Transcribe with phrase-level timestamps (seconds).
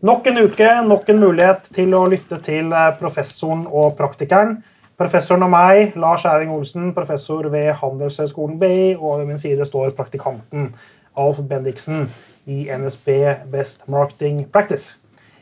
[0.00, 4.60] Nok en uke, nok en mulighet til å lytte til eh, professoren og praktikeren.
[4.94, 9.90] Professoren og meg, Lars Erling Olsen, professor ved Handelshøyskolen BI, og ved min side står
[9.98, 10.68] praktikanten
[11.18, 12.06] Alf Bendiksen
[12.46, 13.10] i NSB
[13.50, 14.94] Best Marketing Practice.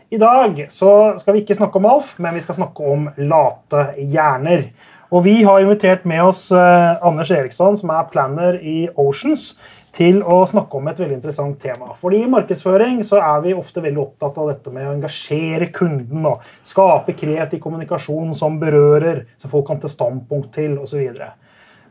[0.08, 3.91] I dag så skal vi ikke snakke om Alf, men vi skal snakke om late
[4.00, 4.70] hjerner.
[5.12, 9.50] Og vi har invitert med oss eh, Anders Eriksson, som er planner i Oceans,
[9.96, 11.95] til å snakke om et veldig interessant tema.
[12.00, 16.27] Fordi I markedsføring så er vi ofte veldig opptatt av dette med å engasjere kunden.
[16.29, 21.07] og Skape kreativ kommunikasjon som berører, som folk kan ta standpunkt til osv.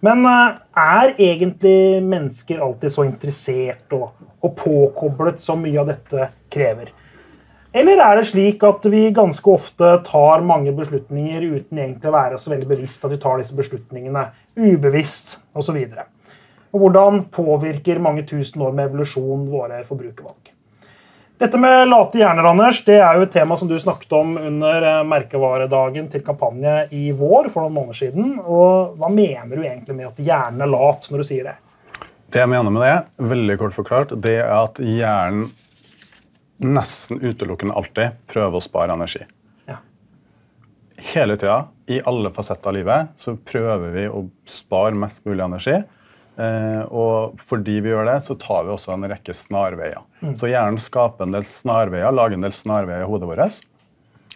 [0.05, 4.11] Men eh, er egentlig mennesker alltid så interessert og,
[4.43, 6.93] og påkoblet som mye av dette krever?
[7.75, 12.37] Eller er det slik at vi ganske ofte tar mange beslutninger uten egentlig å være
[12.39, 15.81] så veldig bevisst at vi tar disse beslutningene ubevisst osv.?
[16.75, 20.51] Og, hvordan påvirker mange tusen år med evolusjon våre forbrukervalg?
[21.39, 24.85] Dette med late hjerner Anders, det er jo et tema som du snakket om under
[24.87, 28.37] eh, merkevaredagen til kampanje i vår for noen måneder siden.
[28.39, 31.55] Og Hva mener du egentlig med at hjernen er lat, når du sier det?
[32.31, 32.95] Det jeg mener med det,
[33.31, 35.49] veldig kort forklart, det er at hjernen
[36.63, 39.25] nesten utelukkende alltid prøver å spare energi.
[39.67, 39.81] Ja.
[41.11, 45.81] Hele tida, i alle fasetter av livet, så prøver vi å spare mest mulig energi.
[46.35, 50.03] Eh, og fordi vi gjør det, så tar vi også en rekke snarveier.
[50.39, 53.61] Så hjernen skaper en del snarveier, lager en del snarveier i hodet vårt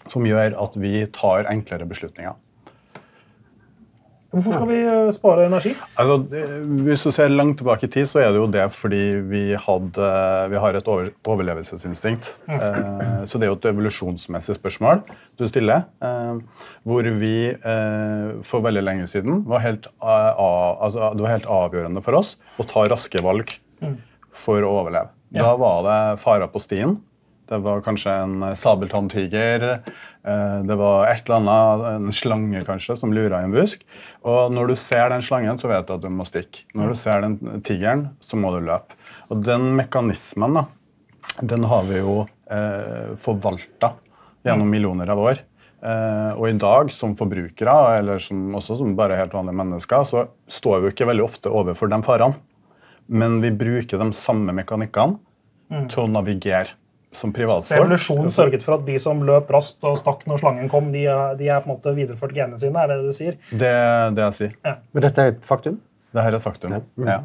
[0.10, 2.38] som gjør at vi tar enklere beslutninger.
[4.30, 5.72] Hvorfor skal vi eh, spare energi?
[5.98, 9.02] Altså, eh, hvis du ser langt tilbake i tid, så er det jo det fordi
[9.26, 10.10] vi, hadde,
[10.52, 12.30] vi har et over, overlevelsesinstinkt.
[12.46, 15.02] Eh, så det er jo et evolusjonsmessig spørsmål
[15.40, 15.88] du stiller.
[16.06, 16.38] Eh,
[16.86, 20.20] hvor vi eh, for veldig lenge siden var helt, a,
[20.78, 23.58] altså, Det var helt avgjørende for oss å ta raske valg
[24.30, 25.10] for å overleve.
[25.34, 27.00] Da var det farer på stien.
[27.50, 29.64] Det var kanskje en sabeltanntiger.
[30.24, 33.82] eh, Det var et eller annet, en slange kanskje, som lura i en busk.
[34.24, 36.66] Og når du ser den slangen, så vet du at du må stikke.
[36.76, 38.94] Når du ser den tigeren, så må du løpe.
[39.30, 40.66] Og den mekanismen da,
[41.42, 43.94] den har vi jo eh, forvalta
[44.46, 45.42] gjennom millioner av år.
[45.82, 50.28] Eh, og i dag, som forbrukere, eller som, også som bare helt vanlige mennesker, så
[50.52, 52.38] står vi jo ikke veldig ofte overfor de farene.
[53.10, 55.18] Men vi bruker de samme mekanikkene
[55.90, 56.76] til å navigere
[57.16, 57.80] som privatfolk.
[57.80, 61.36] evolusjonen sørget for at de som løp raskt og stakk når slangen kom, de er,
[61.40, 62.84] de er på en måte videreført genene sine?
[62.84, 63.38] er det du sier?
[63.50, 64.58] Det er det jeg sier.
[64.94, 65.80] Men dette er et faktum?
[66.14, 66.76] Dette er et faktum.
[67.06, 67.24] Ja.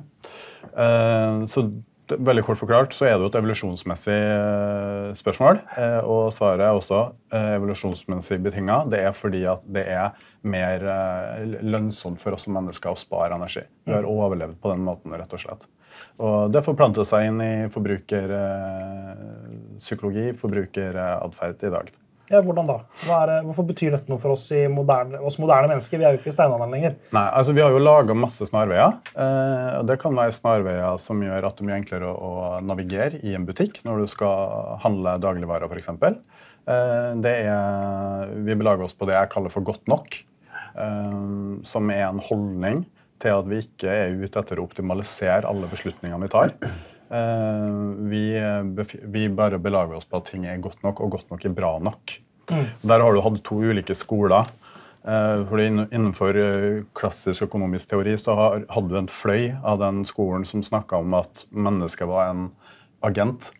[0.75, 1.69] Eh, så
[2.05, 5.61] veldig kort forklart så er det jo et evolusjonsmessig eh, spørsmål.
[5.81, 8.83] eh, og svaret er også evolusjonsmessig betinga.
[8.93, 10.85] Det er fordi at det er mer
[11.65, 13.65] lønnsomt for oss som mennesker å spare energi.
[13.87, 15.65] Vi har overlevd på den måten, rett og slett.
[16.23, 21.87] Og det forplanter seg inn i forbrukerpsykologi, forbrukeratferd i dag.
[22.33, 22.79] Ja, hvordan da?
[23.05, 26.01] Er hvorfor betyr dette noe for oss, i moderne, oss moderne mennesker?
[26.01, 26.95] Vi er jo ikke i steinalderen lenger.
[27.13, 28.95] Nei, altså Vi har jo laga masse snarveier.
[29.13, 33.21] Eh, Det kan være snarveier som gjør at det er mye enklere å, å navigere
[33.21, 35.89] i en butikk når du skal handle dagligvarer, f.eks.
[36.65, 40.17] Eh, det er, vi belager oss på det jeg kaller for godt nok.
[40.81, 41.13] Eh,
[41.69, 42.87] som er en holdning
[43.23, 46.55] til at vi ikke er ute etter å optimalisere alle beslutningene vi tar.
[47.15, 47.79] Eh,
[48.11, 48.25] vi,
[49.15, 51.77] vi bare belager oss på at ting er godt nok, og godt nok er bra
[51.83, 52.19] nok.
[52.85, 54.51] Der har du hatt to ulike skoler.
[55.05, 60.47] Eh, fordi Innenfor eh, klassisk økonomisk teori så hadde du en fløy av den skolen
[60.49, 62.47] som snakka om at mennesket var en
[63.05, 63.51] agent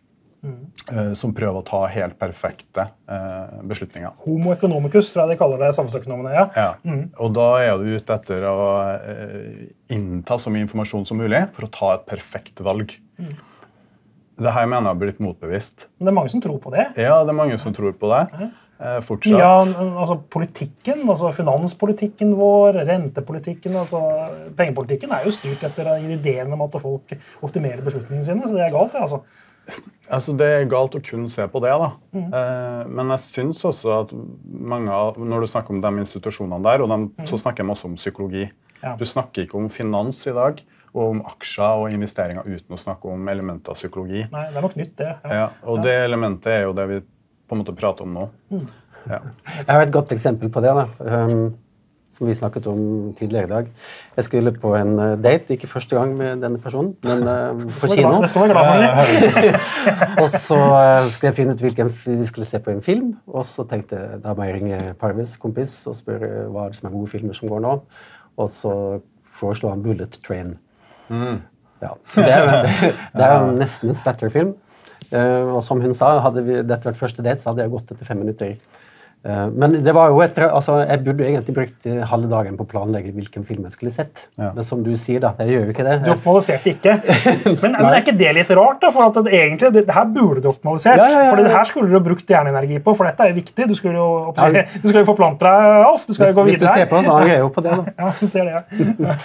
[0.91, 4.13] eh, som prøver å ta helt perfekte eh, beslutninger.
[4.25, 6.33] Homo economicus, tror jeg de kaller det samfunnsøkonomene.
[6.35, 6.45] Ja.
[6.55, 6.99] Ja.
[7.23, 8.59] Og da er du ute etter å
[8.95, 12.97] eh, innta så mye informasjon som mulig for å ta et perfekt valg.
[14.35, 15.87] Det her mener jeg har blitt motbevist.
[15.97, 16.89] Men det er mange som tror på det.
[16.99, 18.51] Ja, det er mange som tror på det.
[19.07, 19.39] Fortsatt.
[19.39, 24.01] Ja, altså, politikken, altså finanspolitikken vår, rentepolitikken, altså
[24.57, 28.43] pengepolitikken er jo styrt etter ideen om at folk optimerer beslutningene sine.
[28.43, 29.05] Så det er galt, det.
[29.05, 29.23] altså.
[30.05, 31.87] Altså, Det er galt å kun se på det, da.
[32.13, 34.13] Eh, men jeg syns også at
[34.45, 37.89] mange av, når du snakker om de institusjonene der, og dem, så snakker de også
[37.89, 38.45] om psykologi.
[38.83, 38.93] Ja.
[38.99, 40.61] Du snakker ikke om finans i dag,
[40.93, 44.27] og om aksjer og investeringer uten å snakke om elementer av psykologi.
[44.31, 45.11] Nei, Det er nok nytt, det.
[45.25, 45.33] Ja.
[45.41, 47.01] Ja, og det elementet er jo det vi
[47.45, 48.29] på en måte prater om nå.
[49.09, 49.19] Ja.
[49.45, 50.85] Jeg har et godt eksempel på det, da,
[51.25, 51.53] um,
[52.15, 52.79] som vi snakket om
[53.17, 53.69] tidligere i dag.
[54.15, 57.89] Jeg skulle på en uh, date, ikke første gang med denne personen, men uh, på
[57.91, 58.13] kino.
[58.23, 59.59] Det skal være glad for.
[60.23, 63.45] og så uh, skulle jeg finne ut hvilken vi skulle se på en film, og
[63.47, 66.89] så tenkte jeg da må jeg ringe Parvis, kompis, og spørre hva er det som
[66.89, 67.75] er gode filmer som går nå.
[68.39, 68.75] Og så
[69.35, 70.55] foreslo han Bullet Train.
[71.11, 71.91] Ja.
[72.15, 74.55] Det er, jo- det er jo nesten en spatterfilm.
[75.13, 77.91] Eh, og som hun sa, hadde vi, dette vært første date, så hadde jeg gått
[77.93, 78.55] etter fem minutter.
[79.25, 82.65] Eh, Men det var jo etter, altså, jeg burde egentlig brukt eh, halve dagen på
[82.67, 84.27] å planlegge hvilken film jeg skulle sett.
[84.37, 84.51] Ja.
[84.53, 85.95] Men som du sier, da, jeg gjør jo ikke det.
[86.05, 86.93] Du optimaliserte ikke.
[87.65, 88.77] Men, men er ikke det litt rart?
[88.83, 88.91] da?
[88.93, 90.99] For at det, egentlig, det, det her burde du optimalisert.
[91.01, 93.67] Ja, ja, ja, For det her skulle du brukt hjerneenergi på, for dette er viktig.
[93.71, 96.05] Du skulle jo, oppsi- du skal jo forplante deg, Alf.
[96.05, 96.61] Du skal Hvis, jo gå videre.
[96.61, 97.75] hvis du ser på, oss, angrer jeg jo på det.
[97.79, 99.17] da, Ja, du ser det, ja.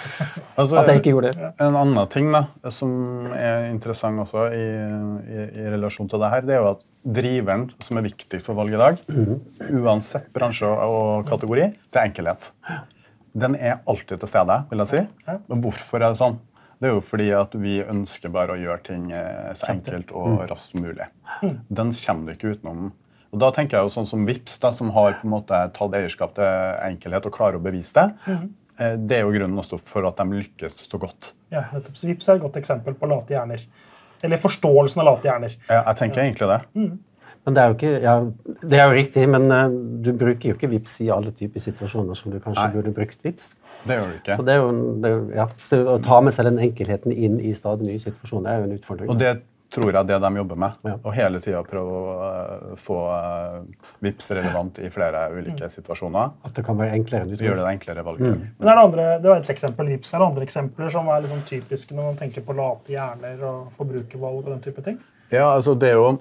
[0.57, 1.51] Altså, At jeg ikke gjorde det.
[1.61, 2.43] En annen ting da,
[2.73, 2.91] som
[3.37, 7.69] er interessant også i, i, i relasjon til det her, det er jo at driveren
[7.81, 8.99] som er viktig for valg i dag,
[9.81, 12.49] uansett bransje og kategori, det er enkelhet.
[13.33, 15.01] Den er alltid til stede, vil jeg si.
[15.47, 16.39] Men hvorfor er det sånn?
[16.81, 20.39] Det er jo fordi at vi ønsker bare å gjøre ting eh, så enkelt og
[20.49, 21.05] raskt som mulig.
[21.69, 22.87] Den kommer du ikke utenom.
[23.31, 25.93] Og da tenker jeg jo sånn som Vips, da, som har på en måte tatt
[25.95, 26.49] eierskap til
[26.89, 28.33] enkelhet og klarer å bevise det.
[28.81, 31.31] eh, Det er jo grunnen også for at de lykkes så godt.
[31.53, 31.95] ja nettopp.
[32.01, 33.63] Så Vips er et godt eksempel på late hjerner.
[34.23, 35.55] Eller forståelsen av late hjerner.
[35.55, 36.59] Jeg, jeg tenker egentlig det.
[37.41, 38.15] Men det er jo ikke, ja,
[38.69, 39.63] det er jo riktig, men uh,
[40.05, 42.73] du bruker jo ikke VIPS i alle typer situasjoner som du kanskje Nei.
[42.75, 43.47] burde brukt VIPS.
[43.87, 44.35] Det gjør du ikke.
[44.37, 47.55] Så det er jo, det ja, så Å ta med seg den enkelheten inn i
[47.57, 49.09] stadig nye situasjoner er jo en utfordring.
[49.09, 49.31] Og det
[49.71, 50.79] tror jeg det de jobber med.
[50.87, 50.95] Ja.
[50.99, 56.33] Og hele tida prøve å eh, få uh, VIPS relevant i flere ulike situasjoner.
[56.47, 57.47] At det kan være enklere enn du tror.
[57.49, 58.41] Gjør det enklere valget.
[58.59, 60.11] Men er det, andre, det var et eksempel, Vips.
[60.11, 63.71] Er det andre eksempler som er liksom typiske når man tenker på late hjerner og
[63.79, 64.99] forbrukervalg og den type ting?
[65.31, 66.11] Ja, altså det er jo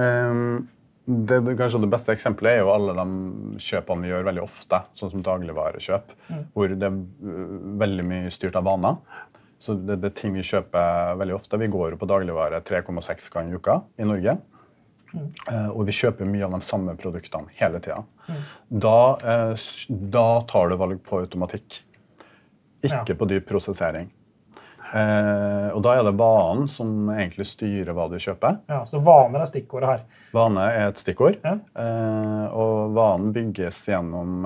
[0.00, 0.68] Um,
[1.04, 5.10] det, Kanskje det beste eksempelet er jo alle de kjøpene vi gjør veldig ofte, sånn
[5.12, 6.14] som dagligvarekjøp,
[6.54, 9.00] hvor det er øh, veldig mye styrt av vaner.
[9.62, 11.58] Så det, det er ting vi kjøper veldig ofte.
[11.60, 14.34] Vi går jo på dagligvare 3,6 ganger i uka i Norge.
[15.14, 18.00] Eh, og vi kjøper mye av de samme produktene hele tida.
[18.72, 19.52] Da, eh,
[20.16, 21.82] da tar du valg på automatikk,
[22.82, 23.14] ikke Ja.
[23.14, 24.08] på dyp prosessering.
[24.92, 28.58] Eh, og da er det vanen som egentlig styrer hva du kjøper.
[28.68, 30.00] Ja, Så vaner er stikkordet her.
[30.34, 31.38] Vane er et stikkord.
[31.44, 31.54] Ja.
[31.76, 34.42] Eh, og vanen bygges gjennom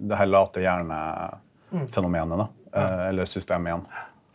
[0.00, 2.36] det her late hjerne-fenomenet.
[2.38, 3.84] da, eh, Eller system 1.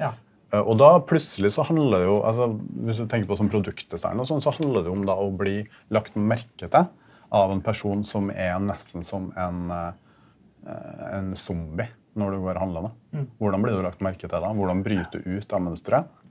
[0.01, 0.11] Ja.
[0.55, 2.49] Eh, og da plutselig så handler det jo altså
[2.85, 5.61] Hvis du tenker på som produktdesign, og sånn, så handler det om da å bli
[5.93, 6.89] lagt merke til
[7.35, 12.93] av en person som er nesten som en, eh, en zombie når du går handlende.
[13.11, 13.25] Mm.
[13.41, 14.53] Hvordan blir du lagt merke til da?
[14.55, 16.21] Hvordan bryter du ut av mønsteret?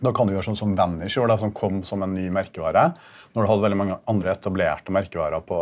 [0.00, 2.94] Da kan du gjøre sånn som Vanish gjorde, som kom som en ny merkevare.
[3.34, 5.60] Når du hadde veldig mange andre etablerte merkevarer på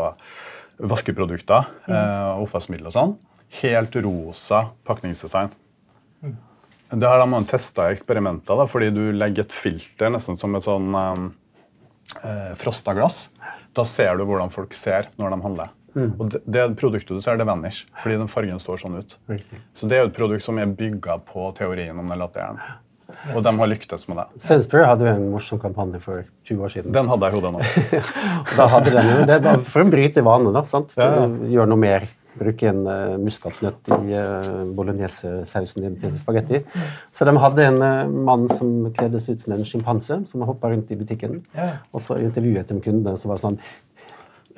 [0.79, 3.17] vaskeprodukter eh, og oppvaskmiddel og sånn.
[3.59, 5.51] Helt rosa pakningsdesign.
[6.89, 10.65] Det har man testa i eksperimenter, da, fordi du legger et filter nesten som et
[10.65, 11.27] sånn um,
[12.23, 13.27] eh, frosta glass.
[13.77, 15.75] Da ser du hvordan folk ser når de handler.
[15.99, 19.17] Og det, det produktet du ser, det Vanish, fordi den fargen står sånn ut.
[19.31, 19.61] Riktig.
[19.77, 22.61] Så det er jo et produkt som er bygga på teorien om den latteren.
[23.33, 24.27] Og de har lyktes med det.
[24.45, 26.93] Sainsbury hadde jo en morsom kampanje for 20 år siden.
[26.93, 28.03] Den hadde jeg i hodet nå.
[28.59, 30.65] Da hadde den jo, det var for å bryte vanene, da.
[30.69, 30.93] sant?
[30.93, 31.53] For Ja, ja.
[31.57, 32.05] Gjøre noe mer.
[32.39, 36.63] Bruke en uh, muskatnøtt i uh, bolognesesausen din til spagetti.
[37.15, 40.71] Så de hadde en eh, mann som kledde seg ut som en sjimpanse, som hoppa
[40.73, 41.41] rundt i butikken.
[41.93, 43.59] Og så intervjuet de kunden, så var sånn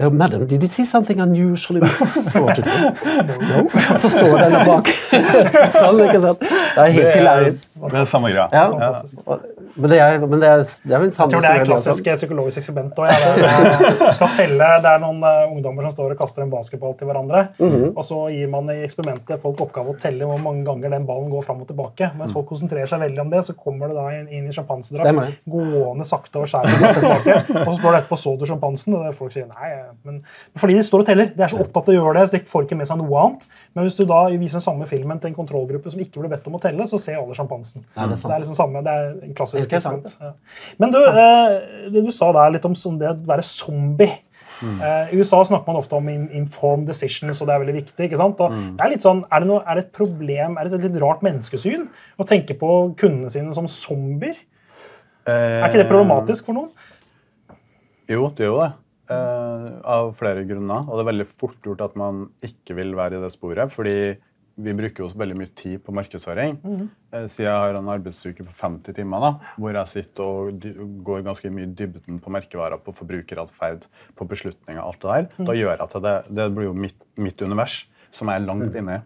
[0.01, 2.91] Oh, madam, did you see something unusual in this store today?
[3.51, 3.69] No.
[3.99, 4.89] Så står den der bak.
[5.81, 6.45] sånn, ikke sant?
[6.45, 7.67] Det er helt hilarious.
[7.77, 8.49] det er samme greia.
[8.55, 9.39] Ja.
[9.81, 11.63] Men det er, men det er, det er en sann Jeg tror det er historie,
[11.63, 12.99] et klassisk psykologisk eksperiment.
[12.99, 13.35] også, Ja.
[13.37, 16.97] Det er, skal telle, det er noen uh, ungdommer som står og kaster en basketball
[16.99, 17.45] til hverandre.
[17.61, 17.93] Mhm.
[17.95, 21.31] og Så gir man i eksperimentet folk oppgave å telle hvor mange ganger den ballen
[21.33, 22.11] går fram og tilbake.
[22.19, 25.39] Mens folk konsentrerer seg veldig om det, så kommer det da inn, inn i sjampansedrakt
[25.51, 29.49] gående sakte over skjæret Og så spør du etterpå så du sjampansen, og folk sier
[29.51, 29.71] nei.
[30.05, 30.23] Men
[30.59, 31.33] fordi de står og teller.
[31.37, 33.25] De er så opptatt av å gjøre det, så de får ikke med seg noe
[33.25, 33.47] annet.
[33.75, 36.47] Men hvis du da viser den samme filmen til en kontrollgruppe som ikke ble bedt
[36.51, 37.85] om å telle, så ser alle sjampansen.
[37.97, 40.09] Ja, det det er liksom samme, det er en klassisk Interessant.
[40.09, 40.33] sant, Ja.
[40.79, 44.19] Men du, eh, det du sa der litt om som det å være zombie.
[44.63, 48.05] Eh, I USA snakker man ofte om informed decisions, og det er veldig viktig.
[48.11, 48.41] ikke sant?
[48.41, 50.93] Og det Er litt sånn, er det, noe, er det et problem, er det et
[50.93, 54.37] litt rart menneskesyn å tenke på kundene sine som zombier?
[55.27, 56.71] Er ikke det problematisk for noen?
[58.09, 58.73] Jo, det gjør det.
[59.11, 60.85] Eh, av flere grunner.
[60.87, 63.71] Og det er veldig fort gjort at man ikke vil være i det sporet.
[63.73, 64.17] fordi
[64.61, 66.59] vi bruker jo veldig mye tid på markedsføring.
[67.13, 70.67] Eh, Siden jeg har en arbeidsuke på 50 timer, da, hvor jeg sitter og
[71.07, 73.87] går ganske mye i dybden på merkevarer, på forbrukeratferd,
[74.17, 76.17] på beslutninger, alt det der, da gjør jeg til det.
[76.37, 79.01] Det blir jo mitt, mitt univers, som jeg er langt inne i.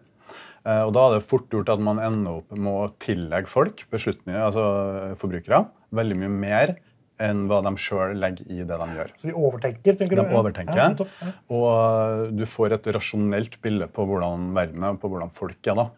[0.67, 3.87] Eh, Og da er det fort gjort at man ender opp med å tillegge folk,
[3.93, 6.77] beslutninger, altså forbrukere, veldig mye mer
[7.23, 9.11] enn hva de sjøl legger i det de gjør.
[9.17, 10.35] Så de overtenker, tenker De du?
[10.37, 15.67] overtenker, Ja, og du får et rasjonelt bilde på hvordan verden er, på hvordan folk
[15.71, 15.75] er.
[15.75, 15.89] da.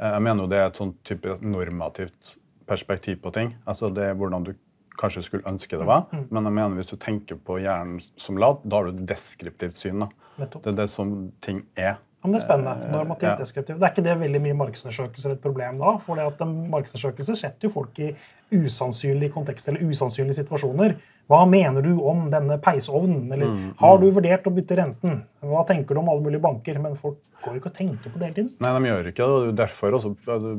[0.00, 3.54] Jeg mener jo det er et sånn type normativt perspektiv på ting.
[3.68, 4.54] Altså det er hvordan du
[4.98, 6.06] kanskje skulle ønske det var.
[6.30, 9.76] Men jeg mener hvis du tenker på hjernen som lad, da har du et deskriptivt
[9.76, 10.00] syn.
[10.00, 10.08] da.
[10.40, 10.62] Nettopp.
[10.64, 11.12] Det er det som
[11.44, 11.98] ting er.
[12.26, 12.90] Men det er spennende.
[12.92, 13.36] Normativt Ja.
[13.36, 15.96] Det er ikke det veldig mye markedsundersøkelser et problem da?
[16.04, 18.14] For en markedsundersøkelse setter jo folk i
[18.52, 20.96] usannsynlige kontekster eller usannsynlige situasjoner.
[21.30, 23.32] Hva mener du om denne peisovnen?
[23.32, 25.22] Eller Mm, har du vurdert å bytte renten?
[25.42, 26.78] Hva tenker du om alle mulige banker?
[26.80, 28.52] Men folk går jo ikke og tenker på det hele tiden.
[28.60, 29.48] Nei, de gjør ikke det.
[29.48, 30.14] er Derfor også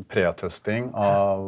[0.10, 1.40] pretesting av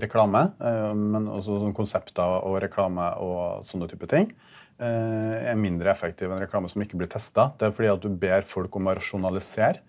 [0.00, 5.92] reklame, eh, men også sånne konsepter og reklame og sånne type ting, eh, er mindre
[5.92, 7.50] effektiv enn reklame som ikke blir testa.
[7.58, 9.82] Det er fordi at du ber folk om å rasjonalisere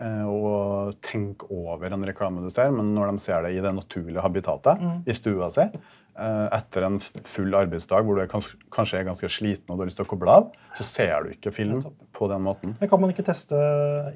[0.00, 3.74] eh, og tenke over en reklame du ser, men når de ser det i det
[3.76, 9.00] naturlige habitatet, i stua si, eh, etter en full arbeidsdag hvor du er kans kanskje
[9.00, 11.54] er ganske sliten og du har lyst til å koble av, så ser du ikke
[11.54, 11.82] film
[12.16, 12.76] på den måten.
[12.80, 13.56] Men kan man ikke teste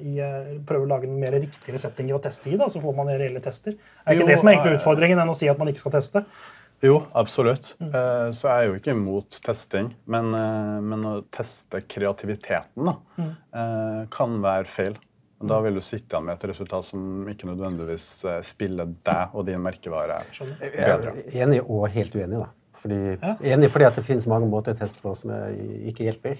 [0.01, 2.57] i, eh, prøve å lage en mer riktigere settinger å teste i?
[2.57, 3.77] da, Så får man reelle tester?
[4.05, 5.85] Er ikke Jo, det som er egentlig eh, utfordringen enn å si at man ikke
[5.85, 6.25] skal teste?
[6.81, 7.75] Jo, absolutt.
[7.81, 12.95] Eh, Så jeg er jo ikke imot testing, men, eh, men å teste kreativiteten da,
[13.19, 14.95] eh, kan være feil.
[15.43, 19.59] Da vil du sitte igjen med et resultat som ikke nødvendigvis spiller deg og din
[19.61, 21.15] merkevare bedre.
[21.17, 22.39] Jeg er enig og helt uenig.
[22.43, 22.49] da.
[22.81, 23.35] Fordi, Ja.
[23.55, 26.37] Enig fordi at det finnes mange måter å teste på som ikke hjelper.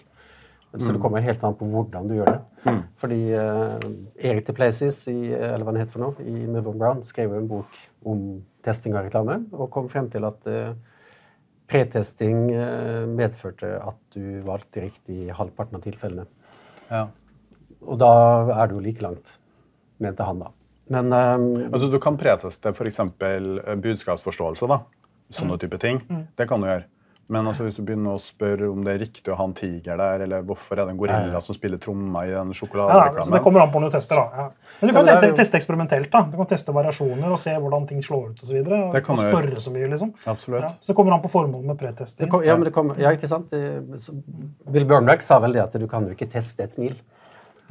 [0.71, 2.75] Så det kommer helt an på hvordan du gjør det.
[3.01, 3.73] Fordi uh,
[4.23, 7.41] Erik de Places, i, eller hva han heter for noe, i Move Brown, skrev jo
[7.41, 8.21] en bok om
[8.63, 10.71] testing av reklame, og kom frem til at uh,
[11.71, 16.27] pretesting uh, medførte at du valgte riktig i halvparten av tilfellene.
[16.87, 17.05] Ja.
[17.81, 18.13] Og da
[18.55, 19.35] er du jo like langt,
[19.99, 20.55] mente han da.
[20.91, 22.99] Men eh, Altså, du kan preteste f.eks.
[23.81, 24.67] budskapsforståelse.
[24.67, 24.81] da.
[25.31, 26.01] Sånne type ting.
[26.37, 26.83] Det kan du gjøre.
[27.31, 29.95] Men altså, hvis du begynner å spørre om det er riktig å ha en tiger
[30.01, 33.31] der, eller hvorfor er det en gorilla som spiller trommer i den sjokoladereklamen ja, så
[33.37, 34.19] det kommer an på når du tester.
[34.19, 34.25] da.
[34.41, 34.73] Ja.
[34.81, 36.09] Men du kan Ja, jo- teste eksperimentelt.
[36.11, 36.21] da.
[36.27, 38.57] Du kan teste variasjoner og se hvordan ting slår ut osv.
[38.67, 39.31] Og, Det kan og du gjøre.
[39.31, 40.13] spørre så mye, liksom.
[40.27, 40.61] Absolutt.
[40.67, 42.29] Ja, så det kommer an på formålet med pretesting.
[42.29, 43.49] Kom, ja, men det kom, ja, ikke sant?
[44.71, 46.95] Bill Bjørnberg sa vel det at du kan jo ikke teste et smil.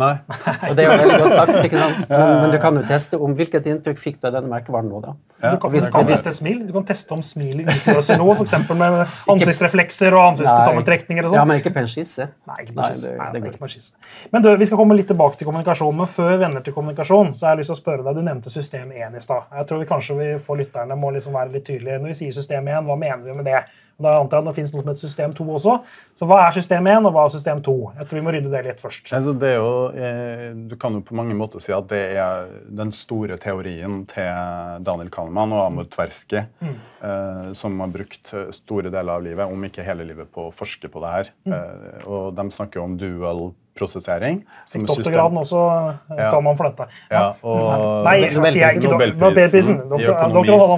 [0.00, 0.12] Nei.
[0.70, 2.04] Og det er jo veldig godt sagt, ikke sant?
[2.10, 5.02] Men, men du kan jo teste om hvilket inntrykk fikk du av denne merkevaren nå,
[5.04, 5.14] da?
[5.40, 6.58] Du kan, Hvis du kan teste smil.
[6.68, 8.56] Du kan teste om smilet utløser noe, f.eks.
[8.70, 8.98] med
[9.34, 11.48] ansiktsreflekser og ansiktssammentrekninger og Ja, sånn.
[11.52, 12.28] men ikke på en skisse.
[12.50, 12.76] Nei, ikke.
[12.76, 13.86] Nei, det det er.
[14.34, 17.32] Men du, vi skal komme litt tilbake til kommunikasjon, men før vi vender til kommunikasjon,
[17.38, 19.48] så har jeg lyst til å spørre deg, Du nevnte system 1 i stad.
[19.56, 22.00] Jeg tror vi kanskje vi får lytterne må liksom være litt tydelige.
[22.02, 23.62] Når vi sier system 1, hva mener vi med det?
[24.00, 25.76] Da antar jeg at det finnes noe som heter system 2 også.
[26.18, 27.76] Så hva er system 1, og hva er system 2?
[27.98, 29.12] Jeg tror vi må rydde det litt først.
[29.16, 32.92] Altså, det jo, eh, du kan jo på mange måter si at det er den
[32.96, 39.16] store teorien til Daniel Kahneman og Amund Tversky, eh, som har brukt eh, store deler
[39.16, 41.32] av livet, om ikke hele livet, på å forske på det her.
[41.50, 44.42] Eh, og de snakker jo om dual prosessering.
[44.66, 45.64] som Fikk doktorgraden også,
[46.10, 46.30] eh, Ja.
[46.30, 46.86] kan man flytte.
[47.10, 49.80] Ja, og Nei, Nobelprisen.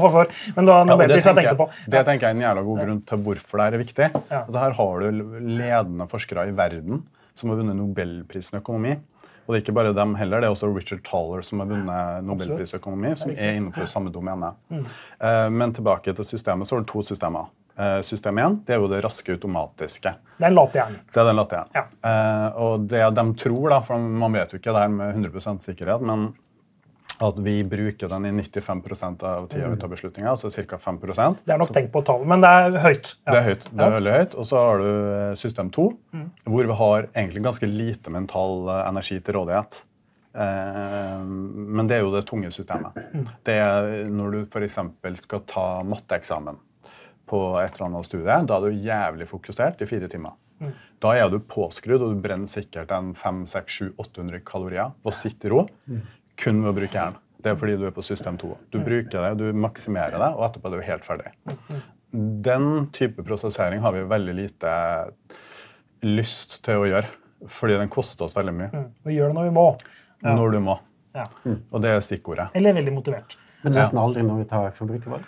[0.02, 1.68] fått før, men da Nobelprisen jeg tenkte på.
[1.88, 4.10] Det tenker jeg er en jævla god grunn til hvorfor det er viktig.
[4.30, 7.02] Altså, her har du ledende forskere i verden
[7.34, 8.96] som har vunnet Nobelprisen i økonomi.
[9.42, 12.24] Og det er ikke bare dem heller, det er også Richard Taller som har vunnet
[12.24, 14.52] Nobelprisen i økonomi, som er innenfor samme domene.
[14.70, 14.84] Mm.
[15.20, 17.48] Eh, Men tilbake til systemet, så har du to systemer.
[17.78, 20.12] Eh, System 1 det er jo det raske automatiske.
[20.36, 21.02] Det er en late hjernen.
[21.08, 21.74] Det er den latteren.
[21.76, 21.84] Ja.
[22.04, 25.62] Eh, og det de tror, da, for man vet jo ikke det her med 100%
[25.64, 26.32] sikkerhet, men
[27.22, 30.78] at vi bruker den i 95% av tida vi tar beslutninger, altså ca.
[30.80, 33.12] 5% Det er nok tenkt på tall, men det er høyt.
[33.22, 33.30] Ja.
[33.30, 33.68] Det er høyt.
[33.70, 34.34] det er veldig høyt.
[34.34, 35.86] Og så har du eh, system 2,
[36.50, 39.82] hvor vi har egentlig ganske lite mental eh, energi til rådighet.
[40.32, 42.94] Men det er jo det tunge systemet.
[43.44, 44.78] Det er når du f.eks.
[45.20, 46.56] skal ta matteeksamen
[47.32, 50.36] på et eller annet studie, da er du jævlig fokusert i fire timer.
[51.02, 55.52] Da er du påskrudd, og du brenner sikkert en 500-800 kalorier på å sitte i
[55.52, 55.64] ro
[56.42, 57.18] kun ved å bruke hjernen.
[57.42, 58.52] Det er fordi du er på system 2.
[58.70, 61.32] Du bruker det, du maksimerer det, og etterpå er du helt ferdig.
[62.12, 64.76] Den type prosessering har vi veldig lite
[66.06, 67.10] lyst til å gjøre,
[67.50, 68.84] fordi den koster oss veldig mye.
[69.08, 69.66] Vi gjør det når vi må.
[70.22, 70.78] Når du må.
[71.16, 71.26] Ja.
[71.50, 72.52] Og det er stikkordet.
[72.54, 73.34] Eller er veldig motivert.
[73.64, 75.26] Men nesten aldri når vi tar forbrukervalg.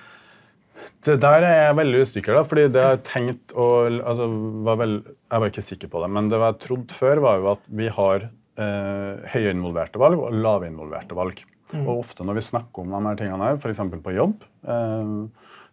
[1.05, 4.29] Det der er jeg veldig usikker, da, fordi det jeg tenkt å altså,
[4.67, 7.51] var vel, Jeg var ikke sikker på det, men det jeg trodde før, var jo
[7.55, 11.45] at vi har eh, høyinvolverte valg og lavinvolverte valg.
[11.75, 13.83] Og ofte når vi snakker om de her tingene, her, f.eks.
[14.05, 15.13] på jobb, eh,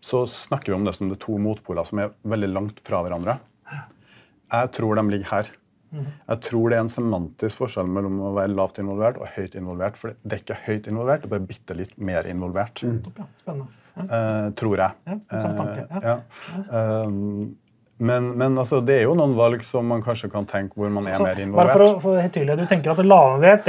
[0.01, 3.03] så snakker vi om det som det er to motpoler som er veldig langt fra
[3.05, 3.37] hverandre.
[4.51, 5.51] Jeg tror de ligger her.
[5.91, 9.99] Jeg tror det er en semantisk forskjell mellom å være lavt involvert og høyt involvert.
[9.99, 12.83] For det er ikke høyt involvert, det er bare bitte litt mer involvert.
[12.87, 13.01] Mm.
[13.43, 13.80] Spennende.
[14.09, 14.91] Eh, tror jeg.
[15.07, 16.19] Ja, en sånn tanke, Eh, ja.
[17.05, 17.55] Um,
[18.01, 21.05] Men, men altså, det er jo noen valg som man kanskje kan tenke hvor man
[21.05, 22.21] er Så, mer bare for involvert.
[22.23, 23.05] helt tydelig, Du tenker at det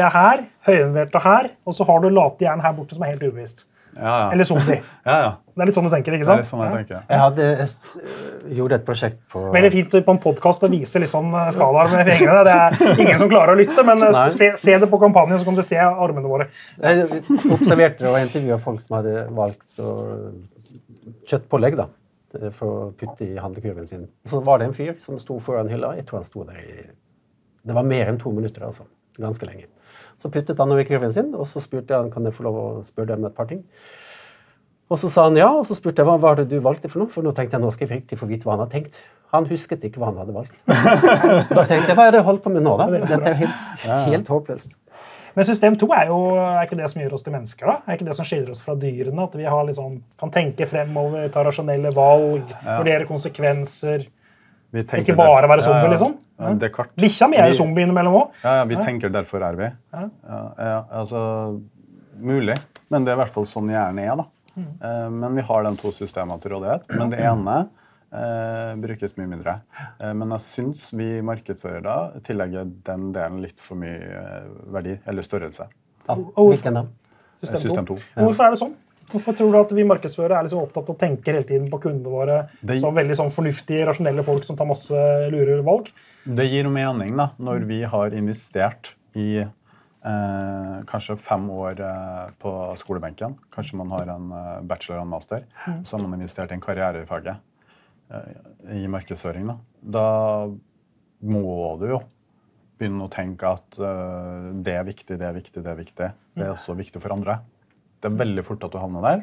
[0.06, 3.12] er her, høyinvolvert er her, og så har du late jern her borte som er
[3.12, 3.66] helt ubevisst.
[3.96, 4.32] Ja.
[4.32, 4.78] Eller zombie.
[5.08, 5.30] ja, ja.
[5.52, 6.40] Det er litt sånn du tenker, ikke sant?
[6.40, 6.76] Det er litt sånn jeg Ja.
[6.78, 7.00] tenker.
[7.12, 7.48] Jeg hadde,
[8.48, 11.92] jeg gjorde et prosjekt på Veldig fint på en podkast å vise litt sånn skalaer
[11.92, 12.44] med fingrene.
[12.48, 15.44] Det er ingen som klarer å lytte, men eh, se, se det på kampanjen, så
[15.50, 16.48] kan du se armene våre.
[16.80, 17.22] Jeg
[17.52, 19.92] observerte og intervjua folk som hadde valgt å
[21.28, 21.86] kjøttpålegg da,
[22.56, 24.08] for å putte i handlekurven sin.
[24.28, 25.92] Så var det en fyr som sto foran hylla.
[25.98, 26.88] Jeg tror han sto der i
[27.62, 28.88] Det var mer enn to minutter, altså.
[29.20, 29.68] Ganske lenge.
[30.22, 32.66] Så puttet han over kurven sin, og så spurte han, kan jeg få lov å
[32.86, 33.64] spørre deg om et par ting.
[34.92, 37.02] Og så sa han ja, og så spurte jeg hva var det du valgte for
[37.02, 39.00] noe, for nå tenkte jeg nå skal jeg riktig få vite hva han har tenkt.
[39.32, 40.58] Han husket ikke hva han hadde valgt.
[41.56, 42.88] Da tenkte jeg hva er det jeg holder på med nå, da?
[42.92, 44.76] Dette er jo helt, helt håpløst.
[45.32, 47.70] Men system 2 er jo er ikke det som gjør oss til mennesker.
[47.70, 47.76] da?
[47.86, 49.24] Er ikke det som skiller oss fra dyrene?
[49.24, 54.04] At vi har liksom, kan tenke fremover, ta rasjonelle valg, vurdere konsekvenser.
[54.72, 55.90] Vi Ikke bare være zombie, Ja, ja.
[55.92, 56.14] liksom?
[56.42, 58.38] Ja, Bikkja mi er jo zombie innimellom òg.
[58.42, 59.68] Ja, ja, vi tenker derfor er vi.
[59.92, 60.06] Ja.
[60.28, 61.20] Ja, ja, altså,
[62.18, 62.56] mulig,
[62.90, 64.16] men det er i hvert fall sånn hjernen er.
[64.22, 64.26] da.
[64.56, 64.72] Mm.
[64.84, 66.88] Eh, men vi har de to systemene til rådighet.
[66.98, 67.58] Men det ene
[68.12, 69.58] eh, brukes mye mindre.
[70.00, 75.28] Eh, men jeg syns vi markedsførere tillegger den delen litt for mye eh, verdi, eller
[75.28, 75.68] størrelse.
[76.08, 76.86] Ja, hvilken da?
[77.42, 77.94] System, System 2.
[77.96, 78.22] to.
[78.22, 78.74] Hvorfor er det sånn?
[79.12, 81.80] Hvorfor tror du at vi markedsførere er liksom opptatt av å tenke hele tiden på
[81.82, 84.92] kundene våre Det- som veldig sånn fornuftige, rasjonelle folk som tar masse
[85.30, 85.90] lure valg?
[86.24, 89.40] Det gir jo mening da, når vi har investert i
[90.04, 93.36] eh, kanskje fem år eh, på skolebenken.
[93.54, 95.44] Kanskje man har en eh, bachelor og en master.
[95.84, 97.36] Så har man investert i en karriere i faget
[98.10, 99.46] eh, i markedsføring.
[99.46, 99.56] Da.
[99.98, 100.48] da
[101.22, 102.00] må du jo
[102.80, 106.12] begynne å tenke at eh, det er viktig, det er viktig, det er viktig.
[106.34, 107.40] Det er også viktig for andre.
[108.02, 109.18] Det er veldig fort at du havner der,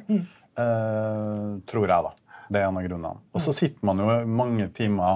[0.63, 2.11] eh, tror jeg, da.
[2.49, 3.19] Det er en av grunnene.
[3.35, 5.13] Og så sitter man jo mange timer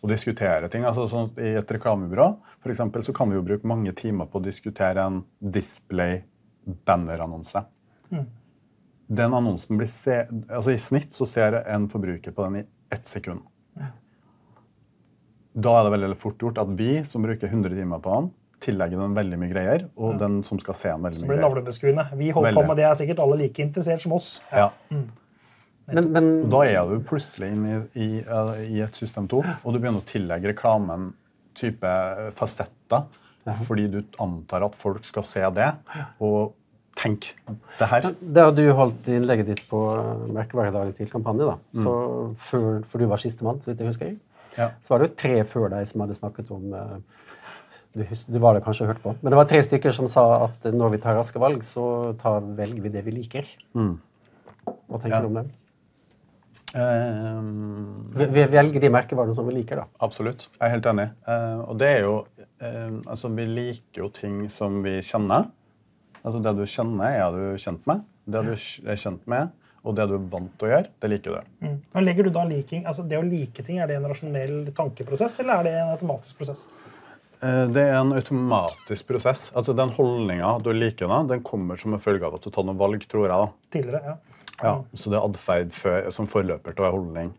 [0.00, 0.84] og diskuterer ting.
[0.88, 2.28] Altså, sånn, I et reklamebyrå
[2.62, 7.60] for eksempel, så kan vi jo bruke mange timer på å diskutere en display-bannerannonse.
[9.10, 13.06] Den annonsen blir se altså I snitt så ser en forbruker på den i ett
[13.06, 13.40] sekund.
[15.50, 18.26] Da er det veldig fort gjort at vi som bruker 100 timer på den,
[18.60, 21.38] tillegger den veldig mye greier, og den som skal se den veldig Det mye blir
[21.40, 21.48] greier.
[21.48, 22.04] navlebeskuende.
[22.20, 24.40] Vi holder på med det, er sikkert alle like interessert som oss.
[24.52, 24.70] Ja.
[25.90, 29.72] Men, men Da er du plutselig inne i, i, eh, i et system 2, og
[29.74, 31.12] du begynner å tillegge reklamen
[31.58, 31.90] type
[32.38, 33.08] fasetter,
[33.64, 35.70] fordi du antar at folk skal se det,
[36.22, 36.52] og
[37.00, 37.30] tenk
[37.80, 38.10] det her.
[38.20, 39.80] Da du holdt innlegget ditt på
[40.36, 41.94] merkevaredagen til kampanje, da, så
[42.38, 44.12] før, for du var sistemann, så vidt jeg husker,
[44.58, 44.70] Ja.
[44.82, 46.96] så var det jo tre før deg som hadde snakket om eh,
[47.94, 50.24] du, du var det kanskje og hørte på, men det var tre stykker som sa
[50.46, 51.84] at når vi tar raske valg, så
[52.20, 53.48] tar, velger vi det vi liker.
[53.74, 55.20] Hva tenker Ja.
[55.24, 55.46] du om det?
[56.70, 59.86] Um, Vi, vi velger de merkevarene som vi liker, da.
[60.06, 60.44] Absolutt.
[60.54, 61.08] Jeg er helt enig.
[61.26, 62.12] Uh, og det er jo
[62.62, 65.48] uh, Altså, vi liker jo ting som vi kjenner.
[66.22, 68.04] Altså, det du kjenner, er du kjent med.
[68.30, 69.50] Det du er kjent med,
[69.82, 71.50] og det du er vant til å gjøre, det liker du.
[71.66, 71.76] Mm.
[71.96, 75.40] Men legger du da liking, altså Det å like ting, er det en rasjonell tankeprosess,
[75.42, 76.66] eller er det en automatisk prosess?
[77.42, 79.50] Eh, Det er en automatisk prosess.
[79.56, 82.64] Altså, Den holdninga du liker, da, den kommer som en følge av at du tar
[82.64, 83.30] noen valg, tror jeg.
[83.30, 83.48] da.
[83.78, 84.16] Tidligere, ja.
[84.62, 87.32] Ja, Så det er atferd som forløper til å være holdning.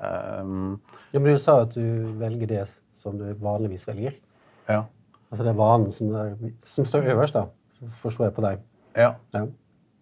[0.00, 0.80] Um,
[1.12, 4.14] Ja, men du sa at du velger det som du vanligvis velger.
[4.68, 4.84] ja.
[5.32, 6.08] Altså det er vanen som,
[6.58, 7.44] som står øverst, da.
[8.02, 8.58] Forstår jeg på deg.
[8.96, 9.46] ja, Ja.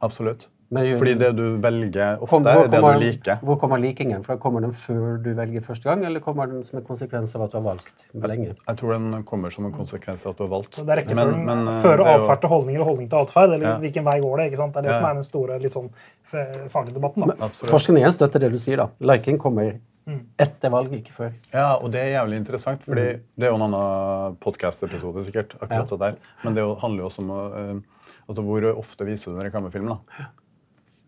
[0.01, 0.49] absolutt.
[0.71, 3.39] Men Fordi det du velger ofte, Kom- er det kommer, du liker.
[3.41, 4.37] hvor kommer likingen fra?
[4.37, 7.51] Kommer den før du velger første gang, eller kommer den som en konsekvens av at
[7.53, 8.55] du har valgt lenge?
[8.69, 10.75] Jeg tror den kommer som en konsekvens av at du har valgt.
[10.77, 13.19] Så det er rekkefølgen Men- men, eh, er jo- atferd til holdninger og holdning til
[13.19, 13.55] atferd.
[13.55, 13.79] Eller Ja.
[13.79, 14.53] hvilken vei går det?
[14.53, 14.73] ikke sant?
[14.75, 15.01] Det er det Ja.
[15.01, 15.91] som er den store litt sånn
[16.31, 17.27] f- faglige debatten.
[17.27, 17.49] da.
[17.49, 18.89] Forskningen støtter det du sier, da.
[19.01, 20.21] Liking kommer Mm.
[20.39, 21.33] etter valg, ikke før.
[21.53, 25.71] Ja, og det er jævlig interessant, fordi det er jo en annen podcast-episode sikkert, akkurat
[25.91, 25.97] Ja.
[25.97, 26.15] det der.
[26.45, 27.81] Men det er handler jo også om uh,
[28.29, 29.87] altså hvor ofte viser du en reklamefilm.
[29.89, 29.97] da?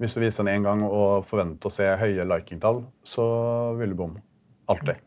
[0.01, 3.25] Hvis du viser den én gang og forventer å se høye likingtall, så
[3.77, 4.23] vil du bomme.
[4.71, 5.01] Alltid.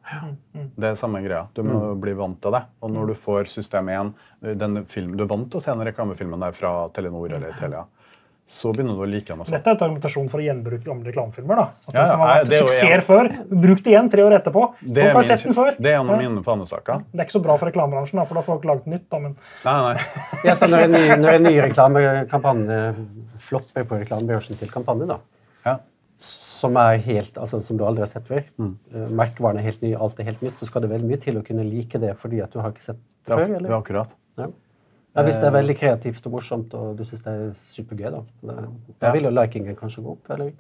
[0.75, 1.47] Det er samme greia.
[1.55, 2.61] Du må bli vant til det.
[2.83, 4.11] Og når du får system 1,
[4.59, 7.85] den film, du er vant til å se den reklamefilmen der fra Telenor eller Telia,
[8.47, 9.49] så begynner du å like også.
[9.51, 11.55] Dette er et argumentasjon for å gjenbruke gamle reklamefilmer.
[11.55, 11.63] da.
[11.87, 14.63] At Ja, det som har vært det suksesser før, bruk det igjen tre år etterpå.
[14.83, 15.71] Det er, min, før.
[15.79, 16.29] det er en av Ja.
[16.29, 17.03] mine fanesaker.
[17.11, 19.09] Det er ikke så bra for reklamebransjen, da, for da får folk laget nytt.
[19.09, 20.01] da, men Nei, nei.
[20.45, 22.95] Ja, så når en ny, når en ny reklamekampanje
[23.39, 25.17] flopper på reklamebørsen til kampanje, da,
[25.65, 25.77] Ja.
[26.17, 28.77] som er helt, altså som du aldri har sett før, Mm.
[28.93, 31.35] eh, merkevaren er helt ny, alt er helt nytt, så skal det veldig mye til
[31.35, 33.59] å kunne like det fordi at du har ikke sett det før, eller?
[33.59, 34.13] det er akkurat.
[34.37, 34.47] Ja.
[35.13, 38.21] Ja, hvis det er veldig kreativt og morsomt, og du syns det er supergøy, da,
[38.97, 40.53] da, vil jo likingen kanskje gå opp, eller?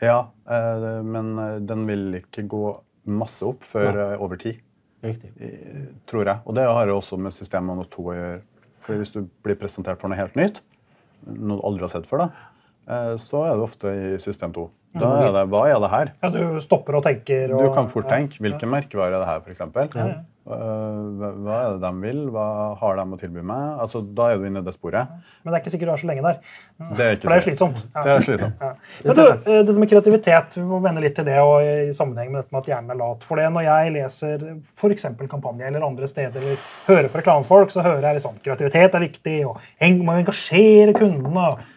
[0.00, 2.62] Ja, eh, men eh, den vil ikke gå
[3.12, 4.06] masse opp før Nei.
[4.24, 4.62] over tid,
[5.04, 5.34] Riktig.
[6.08, 6.40] tror jeg.
[6.48, 8.40] Og det har jo også med systemet og to å gjøre.
[8.84, 10.62] Fordi hvis du blir presentert for noe helt nytt,
[11.28, 12.53] noe du aldri har sett før, da, eh,
[12.86, 14.68] så er det ofte i system 2.
[14.94, 16.10] Da er det, hva er det her?
[16.22, 17.50] Ja, du stopper og tenker.
[17.50, 19.64] Og, Du kan fort tenke hvilken merkevare er det her, f.eks.
[19.64, 20.20] Ja, ja.
[20.44, 22.18] Hva er det de vil?
[22.30, 22.44] Hva
[22.78, 23.80] har de å tilby meg?
[23.80, 25.10] Altså, da er du inne i det sporet.
[25.42, 26.38] Men det er ikke sikkert du er så lenge der.
[26.94, 27.82] Det er ikke For det er slitsomt.
[27.88, 28.04] Ja.
[28.04, 28.64] Det er slitsomt.
[29.08, 32.30] Men du, eh, dette med kreativitet, vi må vende litt til det og i sammenheng
[32.30, 33.26] med dette med at hjernen er lat.
[33.26, 35.08] For det når jeg leser f.eks.
[35.32, 39.08] kampanje eller andre steder eller hører på reklamefolk, så hører jeg litt sånn kreativitet er
[39.08, 39.58] viktig, og
[40.04, 41.48] man engasjerer kundene.
[41.54, 41.70] og-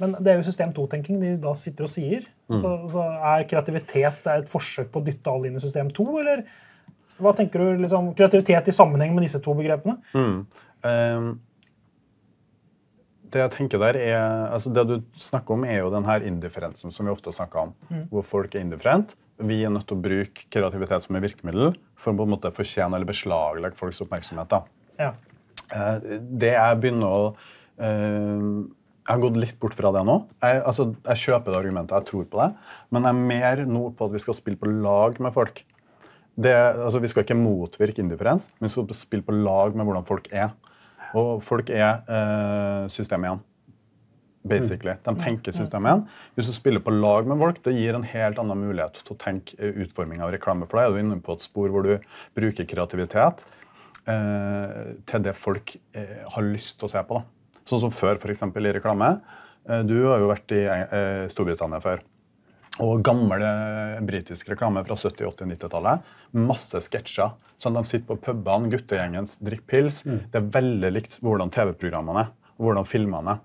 [0.00, 2.26] Men det er jo system 2-tenking de da sitter og sier.
[2.50, 6.44] Så, så er kreativitet et forsøk på å dytte alle inn i system 2, eller
[7.22, 10.00] hva tenker du liksom, kreativitet i sammenheng med disse to begrepene?
[10.84, 11.28] Ehm,
[13.34, 16.94] det jeg tenker der er, altså det du snakker om, er jo den her indifferensen
[16.94, 17.76] som vi ofte snakker om.
[18.10, 19.14] Hvor folk er indifferent.
[19.42, 22.52] Vi er nødt til å bruke kreativitet som et virkemiddel for å på en måte
[22.54, 24.50] fortjene eller beslaglegge folks oppmerksomhet.
[24.50, 24.62] da.
[25.00, 25.14] Ja.
[25.74, 27.24] Uh, Det jeg begynner å
[27.82, 28.44] eh,
[29.04, 30.16] Jeg har gått litt bort fra det nå.
[30.40, 32.50] Jeg, altså, jeg kjøper det argumentet, jeg tror på det.
[32.88, 35.60] Men jeg er mer nå på at vi skal spille på lag med folk.
[36.34, 40.06] Det, altså, vi skal ikke motvirke indifferens, men vi skal spille på lag med hvordan
[40.08, 40.54] folk er.
[41.14, 43.44] Og folk er eh, systemet igjen.
[44.44, 44.96] Basically.
[45.04, 46.02] De tenker systemet igjen.
[46.36, 49.20] Hvis du spiller på lag med folk, det gir en helt annen mulighet til å
[49.20, 50.68] tenke eh, utforming av reklame.
[50.68, 51.94] For da er du inne på et spor hvor du
[52.36, 53.44] bruker kreativitet
[54.08, 57.20] eh, til det folk eh, har lyst til å se på.
[57.20, 57.33] Da.
[57.68, 58.42] Sånn som før, f.eks.
[58.44, 59.12] i reklame.
[59.68, 62.02] Eh, du har jo vært i eh, Storbritannia før.
[62.82, 66.12] Og gammel eh, britisk reklame fra 70-, 80-, 90-tallet.
[66.34, 67.32] Masse sketsjer.
[67.62, 70.02] Sånn de sitter på pubene, guttegjengen drikker pils.
[70.04, 72.26] Det er veldig likt hvordan TV-programmene
[72.58, 73.44] og hvordan filmene er.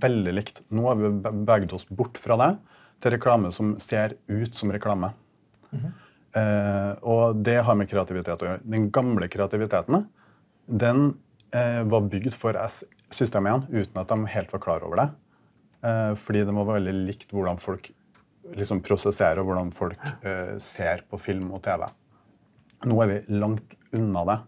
[0.00, 0.62] Veldig likt.
[0.76, 2.50] Nå har vi be- beveget oss bort fra det
[3.00, 5.08] til reklame som ser ut som reklame.
[6.36, 8.62] Eh, og det har med kreativitet å gjøre.
[8.70, 10.04] Den gamle kreativiteten
[10.70, 11.00] den
[11.50, 12.54] eh, var bygd for
[13.14, 15.08] systemet igjen, uten at de helt var klar over det.
[15.86, 17.90] Eh, fordi det må være veldig likt hvordan folk
[18.56, 21.86] liksom prosesserer, og hvordan folk eh, ser på film og TV.
[22.88, 24.38] Nå er vi langt unna det.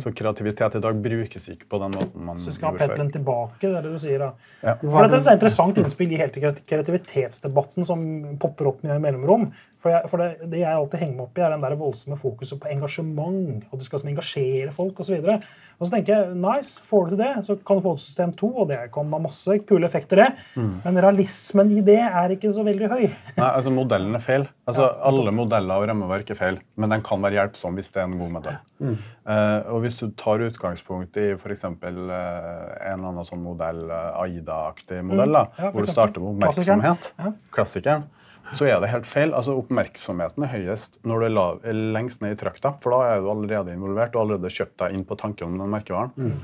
[0.00, 2.88] Så kreativitet i dag brukes ikke på den måten man Så vi skal ha gjorde
[2.88, 4.30] pendelen tilbake, det er det du sier da.
[4.62, 4.74] Ja.
[4.80, 8.02] For dette er et interessant innspill i hele kreativitetsdebatten som
[8.40, 9.50] popper opp med mellomrom.
[9.84, 12.16] For, jeg, for det, det jeg alltid henger meg opp i, er den der voldsomme
[12.16, 13.66] fokuset på engasjement.
[13.68, 15.18] At du skal engasjere folk osv.
[15.20, 17.92] Og, så og så tenker jeg nice, får du til det, så kan du få
[17.98, 20.30] til system 2, og det kan ha masse kule effekter, det.
[20.56, 20.70] Mm.
[20.86, 23.04] Men realismen i det er ikke så veldig høy.
[23.10, 24.48] Nei, altså Modellen er feil.
[24.66, 28.06] Altså, Alle modeller og rammeverk er feil, men den kan være hjelpsom hvis det er
[28.08, 28.56] en god modell.
[28.80, 31.64] Eh, og Hvis du tar utgangspunkt i f.eks.
[31.64, 36.46] Uh, en eller annen sånn modell, uh, AIDA-aktig modell, da, Ja, hvor du starter med
[36.46, 36.80] Klassikeren.
[36.80, 37.32] oppmerksomhet, Ja.
[37.52, 38.04] klassikeren,
[38.52, 39.32] så er det helt feil.
[39.36, 43.24] Altså Oppmerksomheten er høyest når du er, lav, lengst ned i trakta, for da er
[43.24, 46.36] du allerede involvert og allerede kjøpt deg inn på tanken om den merkevaren.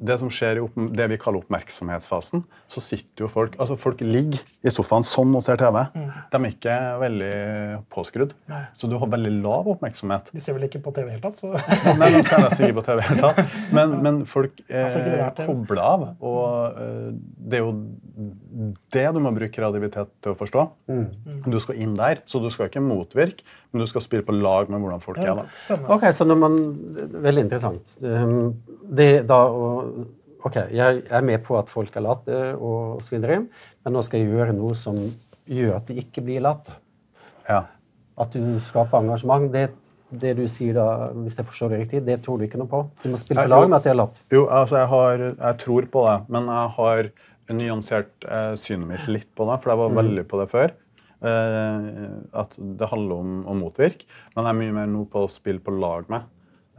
[0.00, 2.40] Det som skjer i opp, det vi kaller oppmerksomhetsfasen,
[2.72, 5.76] så sitter jo folk altså Folk ligger i sofaen sånn og ser TV.
[5.92, 7.34] De er ikke veldig
[7.92, 8.32] påskrudd.
[8.76, 10.32] Så du har veldig lav oppmerksomhet.
[10.32, 11.52] De ser vel ikke på TV i det hele tatt, så
[12.00, 13.56] Nei, de ser nesten ikke på TV hele tatt.
[13.76, 16.06] Men, men folk er, kobler av.
[16.24, 17.10] Og eh,
[17.50, 17.74] det er jo
[18.94, 20.64] det du må bruke kreativitet til å forstå.
[21.46, 24.70] Du skal inn der, så du skal ikke motvirke, men du skal spille på lag
[24.72, 25.42] med hvordan folk ja, er.
[25.68, 25.78] da.
[25.94, 26.58] Ok, så når man,
[27.20, 27.94] Veldig interessant.
[28.02, 28.56] Um,
[28.90, 29.68] Det da å
[30.40, 33.42] Ok, jeg er med på at folk er late og svinner inn,
[33.84, 34.96] men nå skal jeg gjøre noe som
[35.50, 36.72] gjør at de ikke blir late.
[37.44, 37.66] Ja.
[38.20, 39.50] At du skaper engasjement.
[39.52, 39.66] Det,
[40.10, 42.82] det du sier da, hvis jeg forstår det riktig, det tror du ikke noe på.
[43.02, 44.22] Du må spille på lag med at de er latt.
[44.32, 47.12] Jo, altså jeg, har, jeg tror på det, men jeg har
[47.56, 50.74] nyansert eh, synet mitt litt på det, for jeg var veldig på det før.
[51.20, 51.86] Eh,
[52.40, 55.60] at det handler om å motvirke, men jeg er mye mer nå på å spille
[55.64, 56.28] på lag med.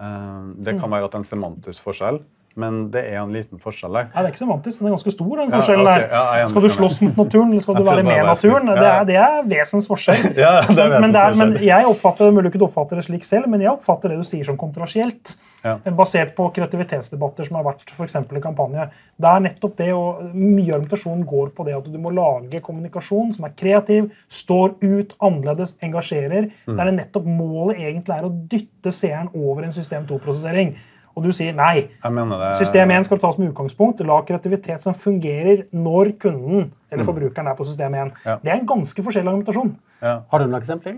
[0.02, 2.18] Eh, det kan være at det er en semantisk forskjell,
[2.62, 4.10] men det er en liten forskjell der.
[4.10, 5.36] Nei, det er ikke semantisk, den er ganske stor.
[5.40, 6.10] den forskjellen ja, okay.
[6.10, 8.74] ja, jeg er skal du slåss mot naturen, eller skal du være med det naturen?
[8.74, 10.28] Det er, det er vesensforskjell.
[10.42, 13.06] Ja, det er men, det er, men jeg oppfatter det, mulig ikke du oppfatter det
[13.08, 15.36] slik selv, men jeg oppfatter det du sier som kontroversielt.
[15.62, 15.76] Ja.
[15.98, 18.88] Basert på kreativitetsdebatter som har vært for eksempel i kampanje.
[19.22, 23.36] Det er nettopp det, og Mye argumentasjon går på det at du må lage kommunikasjon
[23.36, 26.50] som er kreativ, står ut, annerledes, engasjerer.
[26.66, 26.78] Mm.
[26.78, 30.74] Der det nettopp målet egentlig er å dytte seeren over en system 2-prosessering.
[31.12, 31.90] Og du sier nei.
[31.92, 34.04] Jeg mener det System 1 skal du ta som utgangspunkt.
[34.08, 38.14] La kreativitet som fungerer når kunden eller forbrukeren er på system 1.
[38.26, 38.38] Ja.
[38.44, 39.74] Det er en ganske forskjellig argumentasjon.
[40.00, 40.22] Ja.
[40.32, 40.96] Har du noen eksempler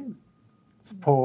[1.04, 1.15] på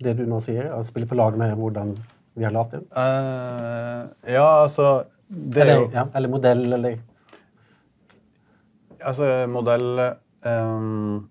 [0.00, 0.70] det du nå sier?
[0.72, 1.92] Å spille på lag med hvordan
[2.40, 2.80] vi er late?
[2.96, 4.86] Uh, ja, altså
[5.28, 6.96] Det er Eller, jo ja, eller modell, eller
[9.00, 10.00] Altså, modell
[10.44, 11.28] um,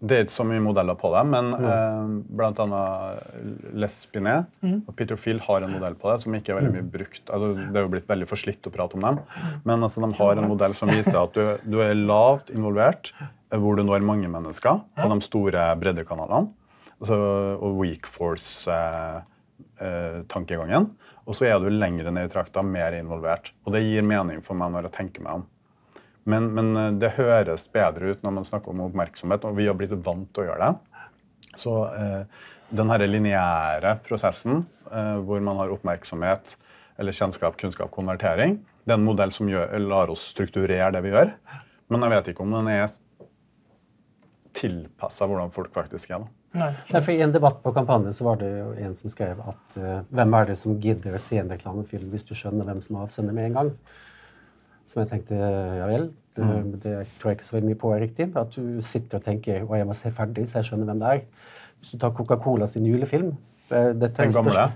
[0.00, 4.94] Det er ikke så mye modeller på det, men eh, blant annet Les Binet og
[4.96, 7.20] Peter har en modell på det som ikke er veldig mye brukt.
[7.28, 9.18] Altså, det er jo blitt veldig forslitt å prate om dem,
[9.68, 13.58] men altså, de har en modell som viser at du, du er lavt involvert, eh,
[13.60, 16.48] hvor du når mange mennesker på de store breddekanalene,
[16.96, 17.20] altså,
[17.60, 18.08] og weak
[19.80, 20.90] force-tankegangen.
[21.26, 23.52] og så er du lengre ned i trakta, mer involvert.
[23.64, 25.44] Og det gir mening for meg når jeg tenker meg om.
[26.24, 29.76] Men, men eh, det høres bedre ut når man snakker om oppmerksomhet, og vi har
[29.78, 31.04] blitt vant til å gjøre det.
[31.60, 32.24] Så eh,
[32.70, 36.56] den her lineære prosessen eh, hvor man har oppmerksomhet
[37.00, 41.14] eller kjennskap, kunnskap, konvertering, det er en modell som gjør, lar oss strukturere det vi
[41.14, 41.32] gjør.
[41.90, 42.92] Men jeg vet ikke om den er
[44.56, 46.26] tilpassa hvordan folk faktisk er.
[46.26, 46.39] da.
[46.56, 46.70] Nei.
[46.90, 50.00] Derfor I en debatt på kampanje så var det jo en som skrev at uh,
[50.10, 53.36] hvem er det som gidder å se en reklamefilm hvis du skjønner hvem som avsender
[53.36, 53.70] med en gang?
[54.90, 56.48] Som jeg tenkte ja vel, det,
[56.82, 58.26] det tror jeg ikke så veldig mye på er riktig.
[58.34, 61.12] At du sitter og tenker å jeg må se ferdig så jeg skjønner hvem det
[61.14, 61.24] er.
[61.78, 63.30] Hvis du tar Coca-Cola sin julefilm
[63.70, 64.66] det, dette er Den gamle?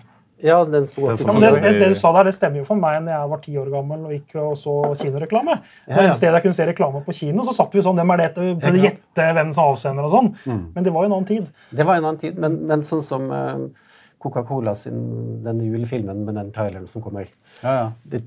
[0.42, 2.66] Ja, den som går til Ja, det, det, det du sa der, det stemmer jo
[2.66, 5.56] for meg når jeg var ti år gammel og gikk og så kinoreklame.
[5.86, 6.08] Ja, ja.
[6.10, 8.28] I stedet jeg kunne se reklame på kino, så satt vi sånn Hvem er det?
[8.36, 10.30] Prøvde å gjette hvem som avsender og sånn.
[10.44, 11.48] Men det var jo en annen tid.
[11.70, 13.66] Det var en annen tid, men, men sånn som uh,
[14.24, 17.28] Coca-Cola sin den julefilmen med den traileren som kommer
[17.62, 17.86] Ja, ja.
[18.02, 18.24] det,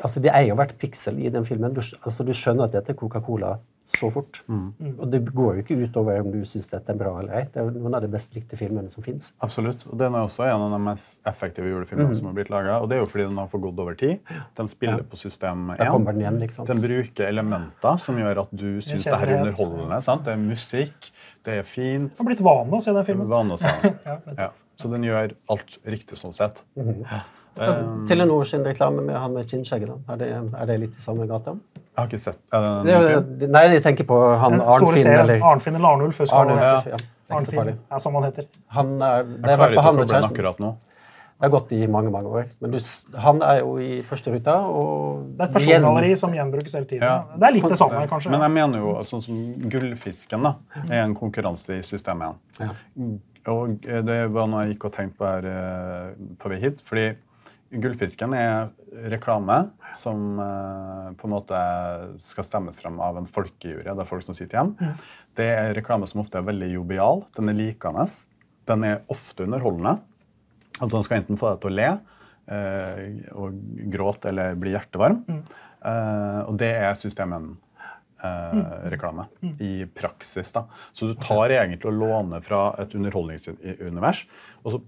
[0.00, 1.76] altså De eier hvert piksel i den filmen.
[1.76, 3.58] Du, altså du skjønner at dette er Coca-Cola
[3.96, 4.42] så fort.
[4.50, 7.44] Og det går jo ikke utover om du syns dette er bra eller ei.
[7.54, 9.32] Det er noen av de best likte filmene som fins.
[9.40, 9.86] Absolutt.
[9.88, 12.80] Og den er også en av de mest effektive julefilmene som har blitt laga.
[12.82, 14.18] Og det er jo fordi den har forgått gått over tid.
[14.56, 15.90] Den spiller på system Da 1.
[15.94, 16.70] kommer den igjen, ikke sant.
[16.70, 20.00] Den bruker elementer som gjør at du syns det her er underholdende.
[20.04, 20.24] Sant?
[20.26, 21.10] Det er musikk,
[21.46, 22.14] det er fint.
[22.16, 23.28] Du har blitt vane å se den filmen.
[23.30, 23.70] Vane å si.
[24.10, 24.16] Ja.
[24.36, 24.50] Ja.
[24.80, 26.62] Så den gjør alt riktig sånn sett.
[28.08, 29.90] Telenor sin reklame med han med kinnskjegget.
[30.08, 30.28] Er det,
[30.60, 31.56] er det litt i samme gata?
[31.74, 35.06] Jeg har ikke sett er det en Det, er- nei, jeg tenker på han Arnfinn
[35.06, 36.20] eller Arnfinn eller Arnulf.
[36.20, 36.62] Arnulf.
[36.86, 36.96] Ja.
[37.30, 38.46] Arnfinn er som han heter.
[38.68, 40.76] Han er, det er Jeg klarer ikke å han koble den akkurat nå.
[41.40, 42.48] Det har gått i mange mange år.
[42.60, 42.78] Men du,
[43.16, 44.58] han er jo i førsteruta.
[44.68, 47.06] Og Det er et persongalleri som gjenbrukes hele tiden.
[47.06, 47.22] Ja.
[47.34, 48.30] Det er litt det samme, kanskje.
[48.34, 49.38] Men jeg mener jo sånn som
[49.72, 50.54] Gullfisken da,
[50.90, 52.36] er en konkurranse i systemet.
[52.60, 52.74] Ja.
[53.48, 56.82] Og det var noe jeg gikk og tenkte på her eh, på vei hit.
[56.84, 57.06] fordi
[57.70, 58.70] Gullfisken er
[59.12, 59.60] reklame
[59.94, 61.60] som eh, på en måte
[62.24, 63.84] skal stemmes frem av en folkejury.
[63.86, 64.98] Det er folk som sitter igjen.
[65.38, 67.24] Det er reklame som ofte er veldig jovial.
[67.38, 68.06] Den er likende.
[68.70, 70.00] Den er ofte underholdende.
[70.80, 71.88] Altså Den skal enten få deg til å le
[72.50, 73.02] eh,
[73.38, 75.22] og gråte eller bli hjertevarm.
[75.30, 77.52] Eh, og det er systemen.
[78.20, 78.56] Eh,
[78.92, 79.24] reklame
[79.64, 80.52] i praksis.
[80.52, 80.66] da.
[80.92, 84.26] Så du tar egentlig og låner fra et underholdningsunivers,
[84.60, 84.80] og så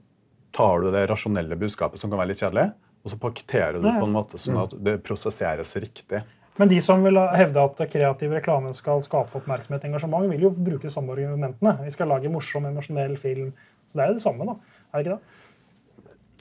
[0.53, 2.69] tar du det rasjonelle budskapet, som kan være litt kjedelig,
[3.03, 6.21] og så pakketterer du det på en måte sånn at det prosesseres riktig.
[6.61, 10.51] Men de som vil hevde at kreativ reklame skal skape oppmerksomhet og engasjement, vil jo
[10.53, 11.73] bruke de samme argumentene.
[11.87, 13.55] Vi skal lage morsom, emosjonell film.
[13.89, 14.59] Så det er jo det samme, da.
[14.93, 15.39] Er det ikke det?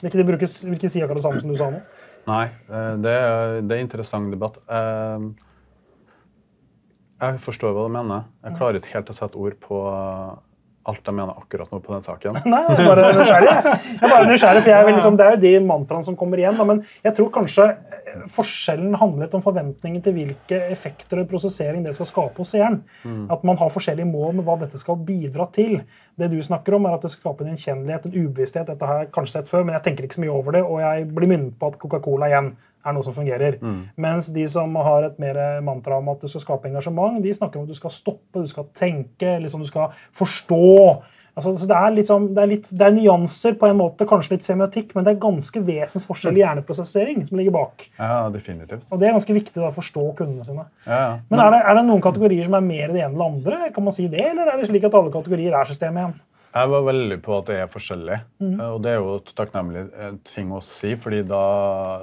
[0.02, 1.80] Vil ikke de brukes, vil ikke si akkurat det samme som du sa nå?
[2.28, 4.60] Nei, eh, det er, det er interessant debatt.
[4.68, 5.32] Eh,
[7.22, 8.24] Jeg forstår hva du mener.
[8.44, 9.80] Jeg klarer ikke helt å sette ord på
[10.90, 12.38] alt jeg mener akkurat nå på den saken.
[12.50, 13.52] Nei, jeg er bare nysgjerrig.
[13.52, 16.58] Jeg er bare nysgjerrig, for jeg liksom, Det er jo de mantraene som kommer igjen.
[16.58, 21.86] Da, men jeg tror kanskje eh, forskjellen handler om forventningen til hvilke effekter og prosessering
[21.86, 22.82] det skal skape hos seeren.
[23.32, 25.82] At man har forskjellige mål med hva dette skal bidra til.
[26.18, 28.68] Det du snakker om, er at det skal skape en gjenkjennelighet, en ubevissthet.
[28.74, 30.82] Dette har jeg kanskje sett før, men jeg tenker ikke så mye over det, og
[30.82, 32.54] jeg blir minnet på at Coca-Cola igjen
[32.86, 33.60] er noe som fungerer.
[34.02, 37.60] Mens de som har et mer mantra om at du skal skape engasjement, de snakker
[37.60, 41.02] om at du skal stoppe, du skal tenke, liksom du skal forstå.
[41.32, 44.06] Altså, så det, er litt sånn, det, er litt, det er nyanser, på en måte,
[44.08, 47.86] kanskje litt semiotikk, men det er ganske vesensforskjell i hjerneprosessering som ligger bak.
[47.96, 48.84] Ja, definitivt.
[48.92, 50.66] Og det er ganske viktig da, å forstå kundene sine.
[50.84, 51.14] Ja, ja.
[51.32, 53.62] Men er det, er det noen kategorier som er mer det ene eller andre?
[53.72, 56.20] Kan man si det, Eller er det slik at alle kategorier er systemet igjen?
[56.52, 58.18] Jeg var veldig på at det er forskjellig.
[58.44, 58.56] Mm.
[58.68, 61.44] Og det er jo et takknemlig eh, ting å si, fordi da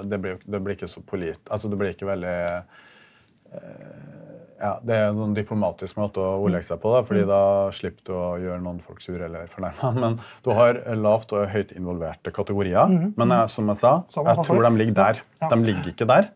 [0.09, 1.41] det blir, det blir ikke så polit...
[1.51, 4.23] Altså, det blir ikke veldig eh,
[4.59, 7.43] ja, Det er en diplomatisk måte å ordlegge seg på, da, fordi da
[7.77, 9.93] slipper du å gjøre noen folk sure eller fornærma.
[10.03, 12.97] Men du har lavt og høyt involverte kategorier.
[13.21, 15.23] Men jeg, som jeg sa, jeg tror de ligger der.
[15.45, 16.33] De ligger ikke der.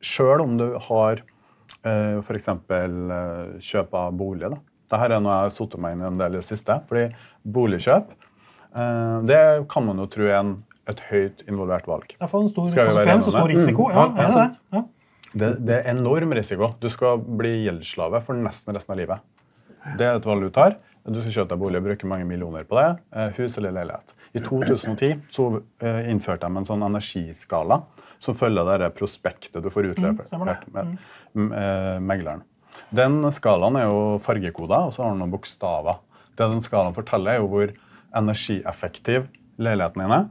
[0.00, 1.20] Sjøl om du har
[1.84, 2.48] eh, f.eks.
[2.48, 2.90] Eh,
[3.70, 4.48] kjøp av bolig.
[4.48, 4.60] Da.
[4.90, 6.80] Dette er noe jeg har satt meg inn i en del i det siste.
[6.88, 7.06] fordi
[7.44, 8.10] boligkjøp
[8.76, 9.40] eh, det
[9.72, 10.54] kan man jo tro er en,
[10.90, 12.14] et høyt involvert valg.
[12.20, 13.88] Det får en stor konsekvens og stor risiko.
[13.88, 13.94] Mm.
[13.94, 14.60] Ja, Ja, er det sant.
[15.32, 15.50] det?
[15.62, 16.72] Det, er enorm risiko.
[16.82, 19.20] Du skal bli gjeldsslave for nesten resten av livet.
[19.96, 20.74] Det er et valg du tar.
[21.06, 22.88] Du skal kjøpe deg bolig og bruke mange millioner på det.
[23.14, 24.16] eh, Hus eller leilighet.
[24.34, 25.46] I 2010 så
[25.82, 27.80] eh, innførte de en sånn energiskala
[28.22, 30.98] som følger det prospektet du får Mm, utlevert med,
[31.34, 32.42] med eh, megleren.
[32.94, 35.98] Den skalaen er jo fargekoda, og så har den noen bokstaver.
[36.40, 37.72] Det den skalaen forteller, er jo hvor
[38.16, 39.26] energieffektiv
[39.60, 40.28] leiligheten din er.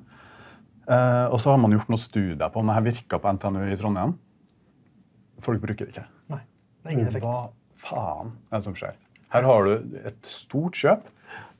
[0.89, 3.78] Eh, og så har man gjort noen studier på om dette virka på NTNU i
[3.78, 4.15] Trondheim.
[5.45, 6.08] Folk bruker det ikke.
[6.34, 6.41] Nei,
[6.82, 7.28] det er ingen effekt.
[7.28, 8.98] Hva faen er det som skjer?
[9.30, 11.12] Her har du et stort kjøp,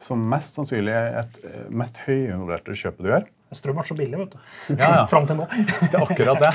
[0.02, 3.30] som mest sannsynlig er et eh, mest høyinvolverte kjøpet du gjør.
[3.54, 4.42] Strøm ble så billig, vet du.
[4.74, 5.04] Ja, ja.
[5.12, 5.46] Fram til nå.
[5.54, 6.52] Det er akkurat det.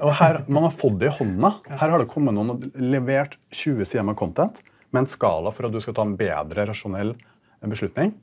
[0.00, 1.52] Og her, Man har fått det i hånda.
[1.68, 4.64] Her har det kommet noen og levert 20 sider med content
[4.96, 7.14] med en skala for at du skal ta en bedre rasjonell
[7.68, 8.14] beslutning.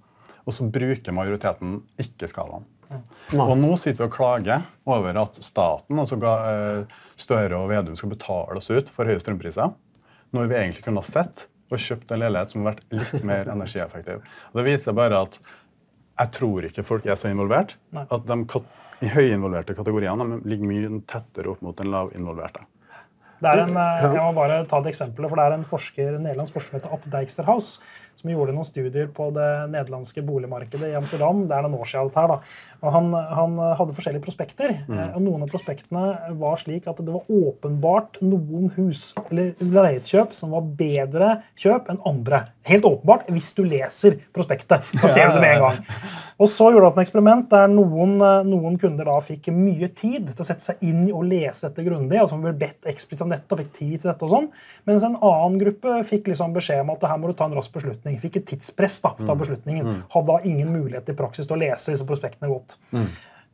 [0.43, 2.65] Og så bruker majoriteten ikke skalaen.
[3.39, 8.11] Og nå sitter vi og klager over at staten, altså eh, Støre og Vedum, skal
[8.11, 9.73] betale oss ut for høye strømpriser.
[10.33, 13.49] Når vi egentlig kunne ha sett og kjøpt en leilighet som har vært litt mer
[13.53, 14.23] energieffektiv.
[14.51, 15.39] Og Det viser bare at
[16.13, 17.77] jeg tror ikke folk er så involvert.
[17.97, 22.67] At de høyinvolverte kategoriene ligger mye tettere opp mot den lavinvolverte.
[23.43, 26.15] Det er en, eh, jeg må bare ta det eksempelet, for det er en forsker,
[26.15, 27.73] en nederlandsk forsker som heter App Dijksterhaus,
[28.19, 31.43] som gjorde noen studier på det nederlandske boligmarkedet i Amsterdam.
[31.49, 32.39] Det er noen år siden alt her da.
[32.83, 34.73] Og han, han hadde forskjellige prospekter.
[34.87, 35.01] Mm.
[35.05, 40.51] og Noen av prospektene var slik at det var åpenbart noen hus, eller leiekjøp som
[40.55, 42.45] var bedre kjøp enn andre.
[42.67, 44.83] Helt åpenbart hvis du leser prospektet.
[44.99, 45.79] Da ser du det med en gang.
[46.43, 50.31] Og så gjorde han et eksperiment der noen, eh, noen kunder da fikk mye tid
[50.33, 52.19] til å sette seg inn i og lese dette grundig.
[52.19, 54.49] altså ble bedt eksplisitt om dette og fikk tid til dette og sånn.
[54.89, 57.71] Mens en annen gruppe fikk liksom beskjed om at her må du ta en rask
[57.71, 58.02] beslutning.
[58.03, 60.03] Fikk et tidspress da, for å ta beslutningen.
[60.13, 62.77] Hadde da ingen mulighet i praksis til å lese disse prospektene godt.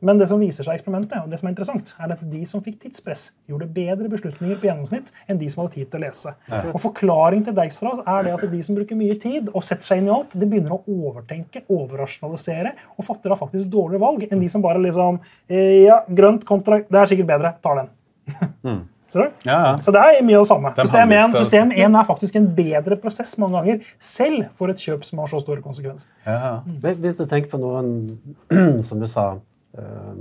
[0.00, 2.38] Men det som viser seg i eksperimentet, og det som er interessant, er at de
[2.48, 6.04] som fikk tidspress, gjorde bedre beslutninger på gjennomsnitt enn de som hadde tid til å
[6.06, 6.32] lese.
[6.72, 10.00] Og Forklaring til Dijkstra er det at de som bruker mye tid og setter seg
[10.00, 14.40] inn i alt, de begynner å overtenke, overrasjonalisere og fatter da faktisk dårligere valg enn
[14.40, 15.20] de som bare liksom
[15.52, 17.52] eh, Ja, grønt kontra Det er sikkert bedre.
[17.60, 17.92] Tar den.
[18.64, 18.72] Du?
[19.44, 19.76] Ja, ja.
[19.82, 20.70] Så det er mye av det samme.
[20.76, 24.76] De System 1, system 1 er faktisk en bedre prosess mange ganger, selv for et
[24.78, 26.08] kjøp som har så store konsekvenser.
[26.26, 26.76] Ja, Mm.
[26.80, 28.18] begynte å tenke på noen
[28.88, 29.38] som du sa
[29.78, 30.14] eh,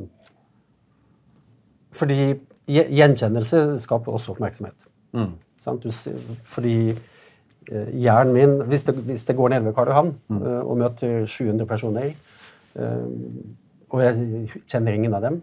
[1.91, 2.35] Fordi
[2.69, 4.85] gjenkjennelse skaper også oppmerksomhet.
[5.59, 5.83] Sant?
[5.83, 5.89] Du,
[6.45, 6.75] fordi
[7.71, 11.25] eh, hjernen min Hvis det, hvis det går ned ved Karl Johan eh, og møter
[11.25, 12.13] 700 personer,
[12.75, 13.07] eh,
[13.89, 15.41] og jeg kjenner ingen av dem,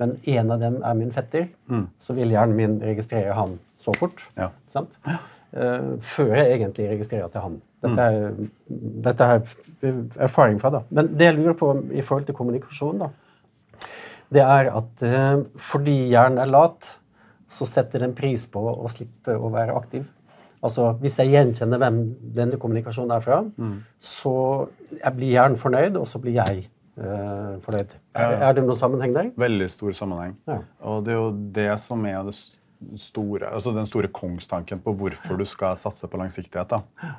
[0.00, 1.50] men én av dem er min fetter,
[2.00, 4.24] så vil hjernen min registrere han så fort.
[4.38, 4.50] Ja.
[4.72, 4.96] Sant?
[5.50, 7.56] Eh, før jeg egentlig registrerer til han.
[7.82, 8.36] Dette er,
[9.06, 9.40] dette er
[10.28, 10.70] erfaring fra.
[10.70, 10.82] da.
[10.94, 13.10] Men det jeg lurer på i forhold til kommunikasjon, da,
[14.30, 16.86] det er at uh, fordi hjernen er lat,
[17.50, 20.04] så setter den pris på å slippe å være aktiv.
[20.62, 21.98] Altså, Hvis jeg gjenkjenner hvem
[22.36, 23.40] denne kommunikasjonen er fra,
[23.98, 24.34] så
[24.92, 26.68] jeg blir hjernen fornøyd, og så blir jeg
[27.64, 27.96] fornøyd.
[28.14, 29.30] Er, er det noen sammenheng der?
[29.40, 30.34] Veldig stor sammenheng.
[30.50, 30.60] Ja.
[30.90, 32.36] Og det er jo det som er det
[33.00, 36.70] store, altså den store kongstanken på hvorfor du skal satse på langsiktighet.
[36.70, 37.12] da.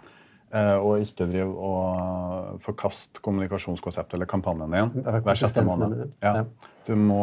[0.52, 6.10] Eh, og ikke drive og forkaste kommunikasjonskonseptet eller kampanjen din hver sjette måned.
[6.20, 6.44] Ja.
[6.82, 6.94] Ja.
[6.94, 7.22] Du må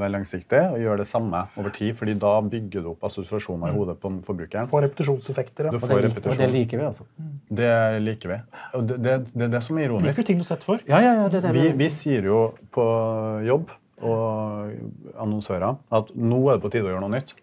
[0.00, 3.76] være langsiktig og gjøre det samme over tid, fordi da bygger du opp assosiasjoner i
[3.76, 4.68] hodet på forbrukeren.
[4.70, 5.70] Får repetisjonseffekter.
[5.74, 7.04] Du får Og det, og det liker vi, altså.
[7.60, 8.38] Det liker vi.
[8.78, 10.12] Og det, det, det er det som er ironisk.
[10.14, 10.80] Liker ting du setter for?
[10.88, 11.54] Ja, ja, ja, det er det.
[11.58, 12.40] Vi, vi sier jo
[12.72, 12.86] på
[13.46, 13.70] jobb
[14.04, 14.72] og
[15.16, 17.36] annonsører at nå er det på tide å gjøre noe nytt.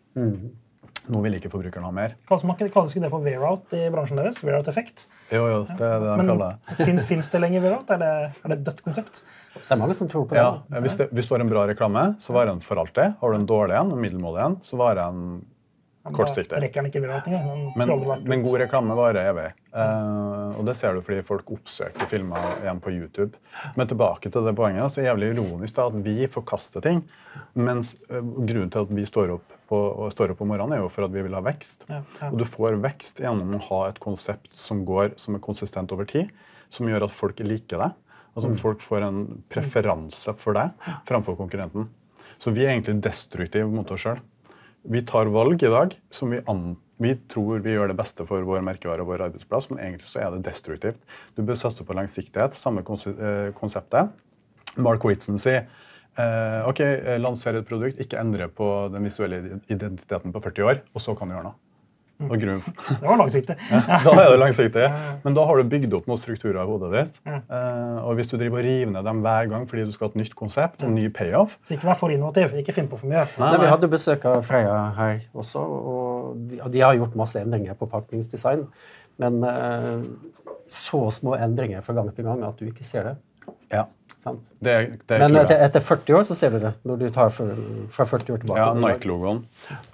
[1.12, 2.14] Nå vil ikke forbrukeren ha mer.
[2.30, 4.40] Kalles, man, ikke det for wear-out i bransjen deres?
[4.46, 5.08] Wear-out-effekt.
[5.34, 7.08] Jo, jo, det er det de Men kaller det.
[7.10, 7.90] fins, det lenger wear-out?
[7.92, 9.24] Er, det- er det et dødt konsept?
[9.54, 10.44] Det er mange som tror på det.
[10.44, 13.18] Ja, hvis, det, hvis du har en bra reklame, så varer den for alltid.
[13.20, 15.44] Har du en dårlig en, en middelmådig en, så varer den
[16.04, 16.58] Ja, men kortsiktig.
[17.80, 17.92] Men,
[18.28, 19.46] men god reklame varer evig.
[19.72, 23.40] Uh, og det ser du fordi folk oppsøker filmer igjen på YouTube.
[23.80, 27.00] Men tilbake til det poenget, så er det jævlig ironisk da, at vi forkaster ting.
[27.56, 30.84] Mens uh, grunnen til at vi står opp, på, og står opp om morgenen, er
[30.84, 31.86] jo for at vi vil ha vekst.
[31.90, 32.30] Ja, ja.
[32.32, 36.06] Og du får vekst gjennom å ha et konsept som går som er konsistent over
[36.10, 36.30] tid,
[36.74, 37.98] som gjør at folk liker deg.
[38.34, 38.58] Altså Mm.
[38.58, 40.72] folk får en preferanse for deg
[41.06, 41.88] framfor konkurrenten.
[42.40, 44.20] Så vi er egentlig destruktive mot oss sjøl.
[44.90, 48.42] Vi tar valg i dag som vi, an, vi tror vi gjør det beste for
[48.42, 50.98] vår merkevare og vår arbeidsplass, men egentlig så er det destruktivt.
[51.38, 54.10] Du bør satse på langsiktighet, samme eh, konseptet.
[54.78, 55.68] Mark Whitson sier
[56.18, 60.82] eh, ok, eh, lanser et produkt, ikke endre på den visuelle identiteten på 40 år,
[60.94, 61.60] og så kan du gjøre noe.
[62.24, 62.62] Og grunnen
[63.02, 63.56] Det var langsiktig.
[63.68, 64.86] da er det langsiktig.
[65.26, 67.18] Men da har du bygd opp noen strukturer i hodet ditt.
[67.26, 70.14] Eh, og hvis du driver og river ned dem hver gang fordi du skal ha
[70.14, 72.54] et nytt konsept og en ny payoff Så ikke vær for innovativ.
[72.62, 73.26] Ikke finn på for mye.
[73.42, 77.42] Nei, vi hadde besøk av Freia her også, og de, og de har gjort masse
[77.42, 78.64] endringer på pakningsdesign.
[79.22, 80.08] Men eh,
[80.72, 83.18] så små endringer fra gang til gang at du ikke ser det.
[83.74, 83.88] Ja,
[84.24, 84.46] Sant?
[84.64, 84.74] det,
[85.10, 86.74] det er Men etter, etter 40 år så ser du det.
[86.88, 87.54] Når du tar for,
[87.92, 88.64] fra 40 år tilbake.
[88.64, 89.44] Ja, Nike-logoen.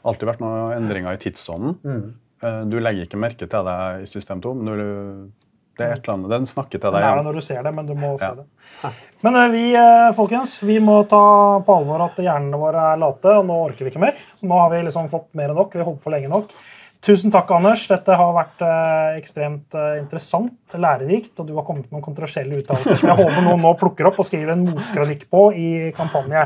[0.05, 1.77] Alltid vært noen endringer i tidsånden.
[1.83, 2.69] Mm.
[2.71, 5.31] du legger ikke merke til det i system 2, men du,
[5.79, 6.29] det er et eller annet.
[6.37, 8.29] Den snakker til Det deg er det når du ser det, men du må se
[8.29, 8.35] Ja.
[8.37, 8.91] det.
[9.23, 11.23] Men eh, vi eh, folkens, vi må ta
[11.65, 14.19] på alvor at hjernene våre er late, og nå orker vi ikke mer.
[14.37, 15.73] Så nå har vi liksom fått mer enn nok.
[15.73, 16.53] Vi har holdt på lenge nok.
[16.99, 17.85] Tusen takk, Anders.
[17.87, 22.59] Dette har vært eh, ekstremt eh, interessant, lærerikt, og du har kommet med noen kontroversielle
[22.59, 26.43] uttalelser som jeg håper noen nå plukker opp og skriver en motkronikk på i kampanje.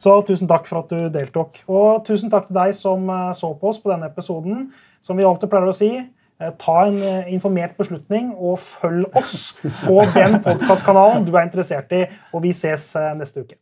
[0.00, 1.60] Så tusen takk for at du deltok.
[1.68, 4.70] Og tusen takk til deg som eh, så på oss på denne episoden.
[5.04, 5.92] Som vi alltid pleier å si,
[6.60, 6.96] ta en
[7.28, 12.92] informert beslutning og følg oss på den podkastkanalen du er interessert i, og vi ses
[13.16, 13.60] neste uke.